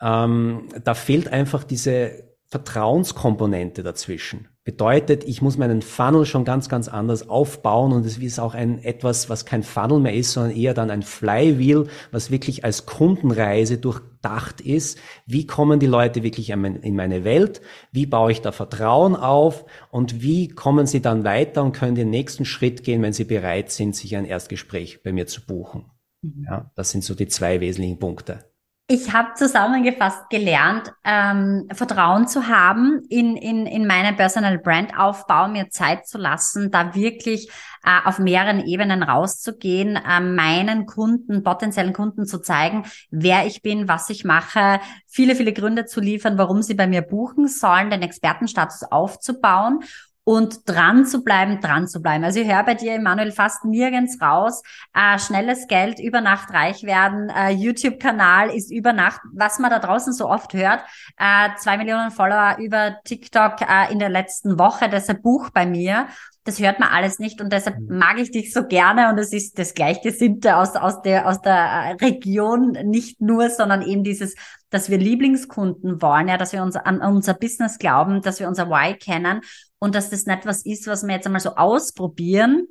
ähm, 0.00 0.68
da 0.84 0.94
fehlt 0.94 1.28
einfach 1.28 1.64
diese 1.64 2.26
Vertrauenskomponente 2.48 3.82
dazwischen. 3.82 4.48
Bedeutet, 4.62 5.24
ich 5.24 5.42
muss 5.42 5.58
meinen 5.58 5.82
Funnel 5.82 6.26
schon 6.26 6.44
ganz, 6.44 6.68
ganz 6.68 6.88
anders 6.88 7.28
aufbauen 7.28 7.92
und 7.92 8.06
es 8.06 8.18
ist 8.18 8.38
auch 8.38 8.54
ein 8.54 8.82
etwas, 8.82 9.28
was 9.28 9.44
kein 9.46 9.62
Funnel 9.62 10.00
mehr 10.00 10.14
ist, 10.14 10.32
sondern 10.32 10.56
eher 10.56 10.72
dann 10.72 10.90
ein 10.90 11.02
Flywheel, 11.02 11.88
was 12.12 12.30
wirklich 12.30 12.64
als 12.64 12.86
Kundenreise 12.86 13.78
durchdacht 13.78 14.60
ist. 14.60 14.98
Wie 15.26 15.46
kommen 15.46 15.80
die 15.80 15.86
Leute 15.86 16.22
wirklich 16.22 16.50
in 16.50 16.96
meine 16.96 17.24
Welt? 17.24 17.60
Wie 17.92 18.06
baue 18.06 18.32
ich 18.32 18.42
da 18.42 18.52
Vertrauen 18.52 19.16
auf? 19.16 19.64
Und 19.90 20.22
wie 20.22 20.48
kommen 20.48 20.86
sie 20.86 21.00
dann 21.02 21.24
weiter 21.24 21.64
und 21.64 21.72
können 21.72 21.94
den 21.96 22.10
nächsten 22.10 22.44
Schritt 22.44 22.84
gehen, 22.84 23.02
wenn 23.02 23.12
sie 23.12 23.24
bereit 23.24 23.70
sind, 23.70 23.94
sich 23.94 24.16
ein 24.16 24.24
Erstgespräch 24.24 25.02
bei 25.02 25.12
mir 25.12 25.26
zu 25.26 25.44
buchen? 25.44 25.90
Mhm. 26.22 26.44
Ja, 26.48 26.70
das 26.74 26.90
sind 26.90 27.04
so 27.04 27.14
die 27.14 27.28
zwei 27.28 27.60
wesentlichen 27.60 27.98
Punkte. 27.98 28.50
Ich 28.88 29.12
habe 29.12 29.34
zusammengefasst 29.34 30.30
gelernt, 30.30 30.92
ähm, 31.02 31.66
Vertrauen 31.72 32.28
zu 32.28 32.46
haben 32.46 33.02
in, 33.08 33.36
in, 33.36 33.66
in 33.66 33.84
meinen 33.84 34.14
Personal 34.14 34.58
Brand 34.58 34.96
Aufbau, 34.96 35.48
mir 35.48 35.70
Zeit 35.70 36.06
zu 36.06 36.18
lassen, 36.18 36.70
da 36.70 36.94
wirklich 36.94 37.50
äh, 37.84 37.98
auf 38.04 38.20
mehreren 38.20 38.64
Ebenen 38.64 39.02
rauszugehen, 39.02 39.96
äh, 39.96 40.20
meinen 40.20 40.86
Kunden, 40.86 41.42
potenziellen 41.42 41.94
Kunden 41.94 42.26
zu 42.26 42.38
zeigen, 42.38 42.84
wer 43.10 43.44
ich 43.44 43.60
bin, 43.60 43.88
was 43.88 44.08
ich 44.08 44.24
mache, 44.24 44.78
viele, 45.08 45.34
viele 45.34 45.52
Gründe 45.52 45.86
zu 45.86 46.00
liefern, 46.00 46.38
warum 46.38 46.62
sie 46.62 46.74
bei 46.74 46.86
mir 46.86 47.02
buchen 47.02 47.48
sollen, 47.48 47.90
den 47.90 48.02
Expertenstatus 48.02 48.84
aufzubauen 48.84 49.80
und 50.28 50.68
dran 50.68 51.06
zu 51.06 51.22
bleiben, 51.22 51.60
dran 51.60 51.86
zu 51.86 52.02
bleiben. 52.02 52.24
Also 52.24 52.40
ich 52.40 52.52
höre 52.52 52.64
bei 52.64 52.74
dir, 52.74 52.94
Emanuel, 52.94 53.30
fast 53.30 53.64
nirgends 53.64 54.20
raus. 54.20 54.60
Äh, 54.92 55.20
schnelles 55.20 55.68
Geld, 55.68 56.00
über 56.00 56.20
Nacht 56.20 56.52
reich 56.52 56.82
werden, 56.82 57.28
äh, 57.28 57.50
YouTube-Kanal 57.50 58.50
ist 58.50 58.72
über 58.72 58.92
Nacht, 58.92 59.20
was 59.32 59.60
man 59.60 59.70
da 59.70 59.78
draußen 59.78 60.12
so 60.12 60.28
oft 60.28 60.52
hört. 60.52 60.80
Äh, 61.16 61.50
zwei 61.58 61.76
Millionen 61.76 62.10
Follower 62.10 62.56
über 62.58 62.96
TikTok 63.04 63.60
äh, 63.60 63.92
in 63.92 64.00
der 64.00 64.08
letzten 64.08 64.58
Woche, 64.58 64.88
das 64.88 65.04
ist 65.04 65.10
ein 65.10 65.22
Buch 65.22 65.50
bei 65.50 65.64
mir. 65.64 66.08
Das 66.42 66.58
hört 66.60 66.80
man 66.80 66.88
alles 66.88 67.20
nicht 67.20 67.40
und 67.40 67.52
deshalb 67.52 67.78
mhm. 67.78 67.98
mag 67.98 68.18
ich 68.18 68.32
dich 68.32 68.52
so 68.52 68.66
gerne 68.66 69.10
und 69.10 69.18
es 69.18 69.32
ist 69.32 69.60
das 69.60 69.74
Gleichgesinnte 69.74 70.56
aus, 70.56 70.74
aus 70.74 71.02
der, 71.02 71.28
aus 71.28 71.40
der 71.40 71.54
äh, 71.54 71.92
Region 72.04 72.72
nicht 72.84 73.20
nur, 73.20 73.50
sondern 73.50 73.82
eben 73.82 74.02
dieses, 74.02 74.34
dass 74.70 74.90
wir 74.90 74.98
Lieblingskunden 74.98 76.02
wollen, 76.02 76.26
ja, 76.26 76.36
dass 76.36 76.52
wir 76.52 76.62
uns 76.62 76.74
an 76.74 77.00
unser 77.00 77.34
Business 77.34 77.78
glauben, 77.78 78.22
dass 78.22 78.40
wir 78.40 78.48
unser 78.48 78.68
Why 78.68 78.94
kennen 78.94 79.40
und 79.78 79.94
dass 79.94 80.10
das 80.10 80.26
nicht 80.26 80.46
was 80.46 80.64
ist, 80.64 80.86
was 80.86 81.06
wir 81.06 81.14
jetzt 81.14 81.26
einmal 81.26 81.40
so 81.40 81.56
ausprobieren 81.56 82.66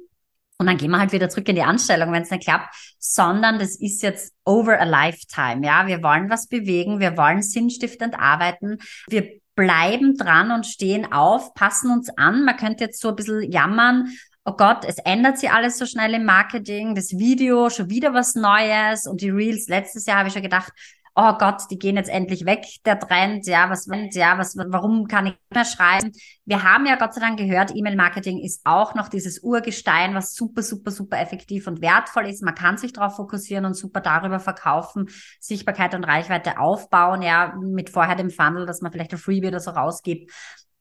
und 0.58 0.68
dann 0.68 0.78
gehen 0.78 0.92
wir 0.92 1.00
halt 1.00 1.12
wieder 1.12 1.30
zurück 1.30 1.50
in 1.50 1.56
die 1.56 1.64
Anstellung, 1.64 2.12
wenn 2.14 2.24
es 2.24 2.32
nicht 2.32 2.44
klappt, 2.44 2.74
sondern 2.98 3.60
das 3.60 3.76
ist 3.76 4.02
jetzt 4.02 4.34
over 4.46 4.80
a 4.80 4.86
lifetime. 4.86 5.66
Ja, 5.66 5.88
wir 5.88 6.02
wollen 6.02 6.30
was 6.30 6.48
bewegen, 6.48 7.00
wir 7.00 7.18
wollen 7.18 7.42
sinnstiftend 7.42 8.18
arbeiten, 8.18 8.78
wir 9.08 9.42
bleiben 9.56 10.16
dran 10.18 10.52
und 10.52 10.66
stehen 10.66 11.12
auf, 11.12 11.54
passen 11.54 11.92
uns 11.92 12.10
an. 12.18 12.46
Man 12.46 12.58
könnte 12.58 12.86
jetzt 12.86 13.02
so 13.02 13.10
ein 13.10 13.16
bisschen 13.16 13.52
jammern, 13.52 14.10
oh 14.46 14.54
Gott, 14.54 14.86
es 14.86 14.98
ändert 15.00 15.40
sich 15.40 15.52
alles 15.52 15.78
so 15.78 15.86
schnell 15.86 16.14
im 16.14 16.24
Marketing, 16.24 16.96
das 16.96 17.12
Video, 17.18 17.70
schon 17.70 17.90
wieder 17.90 18.14
was 18.14 18.36
Neues 18.36 19.08
und 19.08 19.22
die 19.22 19.30
Reels. 19.30 19.68
Letztes 19.68 20.06
Jahr 20.06 20.20
habe 20.20 20.28
ich 20.28 20.34
schon 20.34 20.44
gedacht, 20.44 20.72
oh 21.16 21.34
Gott, 21.38 21.64
die 21.72 21.80
gehen 21.80 21.96
jetzt 21.96 22.10
endlich 22.10 22.46
weg, 22.46 22.66
der 22.86 23.00
Trend, 23.00 23.48
ja, 23.48 23.70
was, 23.70 23.88
ja, 24.12 24.38
was, 24.38 24.58
warum 24.58 25.08
kann 25.08 25.28
ich 25.28 25.34
mehr 25.54 25.64
schreiben? 25.64 26.12
Wir 26.44 26.64
haben 26.64 26.86
ja 26.86 26.98
Gott 26.98 27.14
sei 27.14 27.22
Dank 27.22 27.40
gehört, 27.40 27.72
E-Mail-Marketing 27.74 28.40
ist 28.40 28.62
auch 28.66 28.96
noch 28.96 29.08
dieses 29.08 29.40
Urgestein, 29.40 30.14
was 30.14 30.36
super, 30.36 30.62
super, 30.62 30.92
super 30.92 31.18
effektiv 31.20 31.68
und 31.68 31.82
wertvoll 31.82 32.28
ist. 32.28 32.44
Man 32.44 32.54
kann 32.54 32.78
sich 32.78 32.92
darauf 32.92 33.16
fokussieren 33.16 33.66
und 33.66 33.76
super 33.76 34.02
darüber 34.02 34.42
verkaufen, 34.42 35.08
Sichtbarkeit 35.40 35.96
und 35.96 36.04
Reichweite 36.04 36.60
aufbauen, 36.60 37.22
ja, 37.22 37.56
mit 37.62 37.90
vorher 37.90 38.16
dem 38.16 38.30
Funnel, 38.30 38.66
dass 38.66 38.82
man 38.82 38.92
vielleicht 38.92 39.14
ein 39.14 39.18
Freebie 39.18 39.48
oder 39.48 39.62
so 39.62 39.72
rausgibt. 39.72 40.32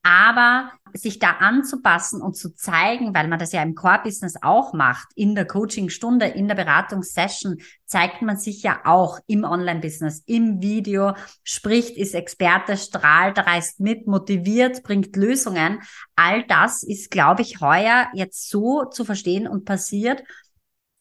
Aber 0.05 0.71
sich 0.93 1.19
da 1.19 1.31
anzupassen 1.41 2.23
und 2.23 2.37
zu 2.37 2.55
zeigen, 2.55 3.15
weil 3.15 3.27
man 3.27 3.39
das 3.39 3.53
ja 3.53 3.63
im 3.63 3.75
Core-Business 3.75 4.37
auch 4.43 4.73
macht, 4.75 5.09
in 5.17 5.35
der 5.35 5.47
Coaching-Stunde, 5.47 6.27
in 6.27 6.47
der 6.47 6.55
Beratungssession, 6.55 7.57
zeigt 7.87 8.23
man 8.23 8.37
sich 8.37 8.63
ja 8.63 8.83
auch 8.85 9.19
im 9.27 9.45
Online-Business, 9.45 10.23
im 10.27 10.63
Video, 10.63 11.15
spricht, 11.43 11.97
ist 11.97 12.15
Experte, 12.15 12.77
strahlt, 12.77 13.39
reist 13.39 13.81
mit, 13.81 14.07
motiviert, 14.07 14.83
bringt 14.85 15.17
Lösungen. 15.17 15.81
All 16.17 16.45
das 16.45 16.83
ist, 16.83 17.11
glaube 17.11 17.43
ich, 17.43 17.61
heuer 17.61 18.09
jetzt 18.15 18.49
so 18.51 18.85
zu 18.85 19.05
verstehen 19.05 19.49
und 19.49 19.65
passiert, 19.65 20.23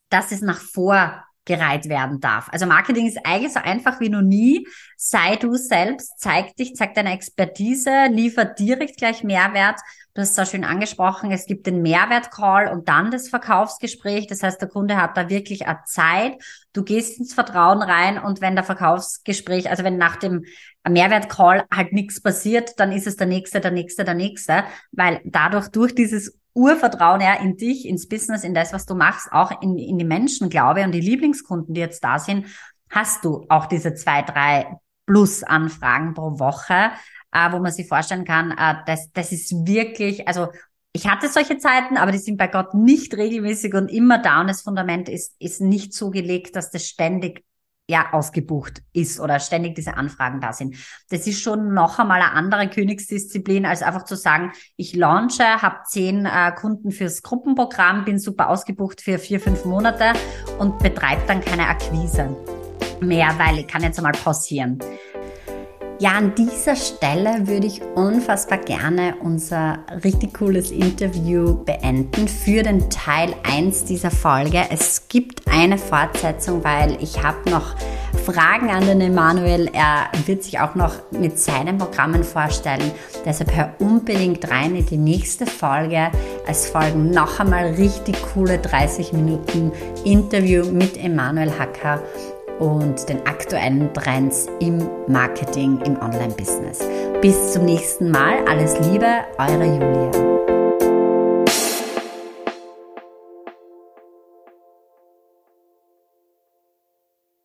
dass 0.09 0.31
es 0.31 0.41
nach 0.41 0.59
vor 0.59 1.23
gereiht 1.45 1.89
werden 1.89 2.19
darf. 2.19 2.49
Also 2.51 2.65
Marketing 2.65 3.07
ist 3.07 3.19
eigentlich 3.25 3.53
so 3.53 3.59
einfach 3.59 3.99
wie 3.99 4.09
noch 4.09 4.21
nie. 4.21 4.67
Sei 4.95 5.35
du 5.35 5.55
selbst, 5.55 6.19
zeig 6.19 6.55
dich, 6.55 6.75
zeig 6.75 6.93
deine 6.93 7.13
Expertise, 7.13 8.07
liefer 8.09 8.45
direkt 8.45 8.97
gleich 8.97 9.23
Mehrwert. 9.23 9.79
Du 10.13 10.21
hast 10.21 10.37
es 10.37 10.51
schön 10.51 10.63
angesprochen, 10.63 11.31
es 11.31 11.47
gibt 11.47 11.65
den 11.65 11.81
Mehrwert-Call 11.81 12.67
und 12.67 12.87
dann 12.87 13.09
das 13.09 13.29
Verkaufsgespräch. 13.29 14.27
Das 14.27 14.43
heißt, 14.43 14.61
der 14.61 14.69
Kunde 14.69 14.97
hat 14.97 15.17
da 15.17 15.27
wirklich 15.27 15.65
eine 15.65 15.79
Zeit. 15.85 16.35
Du 16.71 16.83
gehst 16.83 17.19
ins 17.19 17.33
Vertrauen 17.33 17.81
rein 17.81 18.19
und 18.19 18.39
wenn 18.39 18.53
der 18.53 18.63
Verkaufsgespräch, 18.63 19.71
also 19.71 19.83
wenn 19.83 19.97
nach 19.97 20.17
dem 20.17 20.45
Mehrwert-Call 20.87 21.65
halt 21.73 21.93
nichts 21.93 22.21
passiert, 22.21 22.79
dann 22.79 22.91
ist 22.91 23.07
es 23.07 23.15
der 23.15 23.27
nächste, 23.27 23.59
der 23.59 23.71
nächste, 23.71 24.03
der 24.03 24.13
nächste, 24.13 24.63
weil 24.91 25.19
dadurch 25.25 25.69
durch 25.69 25.95
dieses 25.95 26.37
Urvertrauen 26.53 27.21
ja 27.21 27.33
in 27.35 27.57
dich, 27.57 27.87
ins 27.87 28.07
Business, 28.07 28.43
in 28.43 28.53
das, 28.53 28.73
was 28.73 28.85
du 28.85 28.95
machst, 28.95 29.31
auch 29.31 29.61
in, 29.61 29.77
in 29.77 29.97
die 29.97 30.05
Menschen 30.05 30.49
glaube 30.49 30.83
und 30.83 30.91
die 30.91 31.01
Lieblingskunden, 31.01 31.73
die 31.73 31.81
jetzt 31.81 32.03
da 32.03 32.19
sind, 32.19 32.45
hast 32.89 33.25
du 33.25 33.45
auch 33.49 33.65
diese 33.65 33.95
zwei, 33.95 34.21
drei 34.21 34.77
plus 35.05 35.43
Anfragen 35.43 36.13
pro 36.13 36.39
Woche, 36.39 36.91
äh, 37.31 37.51
wo 37.51 37.59
man 37.59 37.71
sich 37.71 37.87
vorstellen 37.87 38.25
kann, 38.25 38.51
äh, 38.51 38.75
das, 38.85 39.11
das 39.11 39.31
ist 39.31 39.65
wirklich, 39.65 40.27
also 40.27 40.47
ich 40.93 41.07
hatte 41.07 41.27
solche 41.27 41.57
Zeiten, 41.57 41.97
aber 41.97 42.11
die 42.11 42.19
sind 42.19 42.37
bei 42.37 42.47
Gott 42.47 42.75
nicht 42.75 43.17
regelmäßig 43.17 43.73
und 43.73 43.89
immer 43.89 44.19
da 44.21 44.41
und 44.41 44.47
das 44.47 44.61
Fundament 44.61 45.09
ist, 45.09 45.35
ist 45.39 45.59
nicht 45.59 45.93
so 45.93 46.11
gelegt, 46.11 46.55
dass 46.55 46.69
das 46.69 46.87
ständig 46.87 47.43
ja 47.89 48.13
ausgebucht 48.13 48.81
ist 48.93 49.19
oder 49.19 49.39
ständig 49.39 49.75
diese 49.75 49.97
Anfragen 49.97 50.39
da 50.39 50.53
sind. 50.53 50.77
Das 51.09 51.27
ist 51.27 51.41
schon 51.41 51.73
noch 51.73 51.99
einmal 51.99 52.21
eine 52.21 52.31
andere 52.31 52.69
Königsdisziplin, 52.69 53.65
als 53.65 53.81
einfach 53.81 54.05
zu 54.05 54.15
sagen, 54.15 54.53
ich 54.77 54.95
launche, 54.95 55.43
habe 55.61 55.77
zehn 55.85 56.25
äh, 56.25 56.51
Kunden 56.53 56.91
fürs 56.91 57.21
Gruppenprogramm, 57.23 58.05
bin 58.05 58.19
super 58.19 58.49
ausgebucht 58.49 59.01
für 59.01 59.19
vier, 59.19 59.39
fünf 59.39 59.65
Monate 59.65 60.13
und 60.59 60.79
betreibe 60.79 61.23
dann 61.27 61.41
keine 61.41 61.67
Akquise 61.67 62.35
mehr, 63.01 63.29
weil 63.37 63.59
ich 63.59 63.67
kann 63.67 63.83
jetzt 63.83 63.97
einmal 63.97 64.13
pausieren. 64.13 64.79
Ja, 66.03 66.17
an 66.17 66.35
dieser 66.35 66.75
Stelle 66.75 67.47
würde 67.47 67.65
ich 67.65 67.81
unfassbar 67.95 68.57
gerne 68.57 69.15
unser 69.21 69.79
richtig 70.03 70.33
cooles 70.33 70.69
Interview 70.69 71.63
beenden 71.63 72.27
für 72.27 72.61
den 72.61 72.89
Teil 72.89 73.33
1 73.43 73.85
dieser 73.85 74.11
Folge. 74.11 74.65
Es 74.69 75.07
gibt 75.07 75.47
eine 75.49 75.77
Fortsetzung, 75.77 76.61
weil 76.65 77.01
ich 77.01 77.23
habe 77.23 77.49
noch 77.49 77.75
Fragen 78.25 78.69
an 78.69 78.85
den 78.85 78.99
Emanuel. 78.99 79.69
Er 79.71 80.09
wird 80.25 80.43
sich 80.43 80.59
auch 80.59 80.75
noch 80.75 80.93
mit 81.11 81.39
seinen 81.39 81.77
Programmen 81.77 82.25
vorstellen. 82.25 82.91
Deshalb 83.25 83.55
hör 83.55 83.73
unbedingt 83.79 84.51
rein 84.51 84.75
in 84.75 84.85
die 84.85 84.97
nächste 84.97 85.45
Folge. 85.45 86.11
Es 86.45 86.67
folgen 86.67 87.11
noch 87.11 87.39
einmal 87.39 87.75
richtig 87.75 88.17
coole 88.33 88.57
30 88.57 89.13
Minuten 89.13 89.71
Interview 90.03 90.65
mit 90.65 90.97
Emanuel 90.97 91.57
Hacker 91.57 92.01
und 92.63 93.09
den 93.09 93.25
aktuellen 93.27 93.93
Trends 93.93 94.47
im 94.61 94.81
Marketing, 95.07 95.81
im 95.81 96.01
Online-Business. 96.01 96.79
Bis 97.21 97.51
zum 97.51 97.65
nächsten 97.65 98.09
Mal. 98.09 98.35
Alles 98.47 98.79
Liebe, 98.87 99.07
eure 99.37 99.65
Julia. 99.65 100.52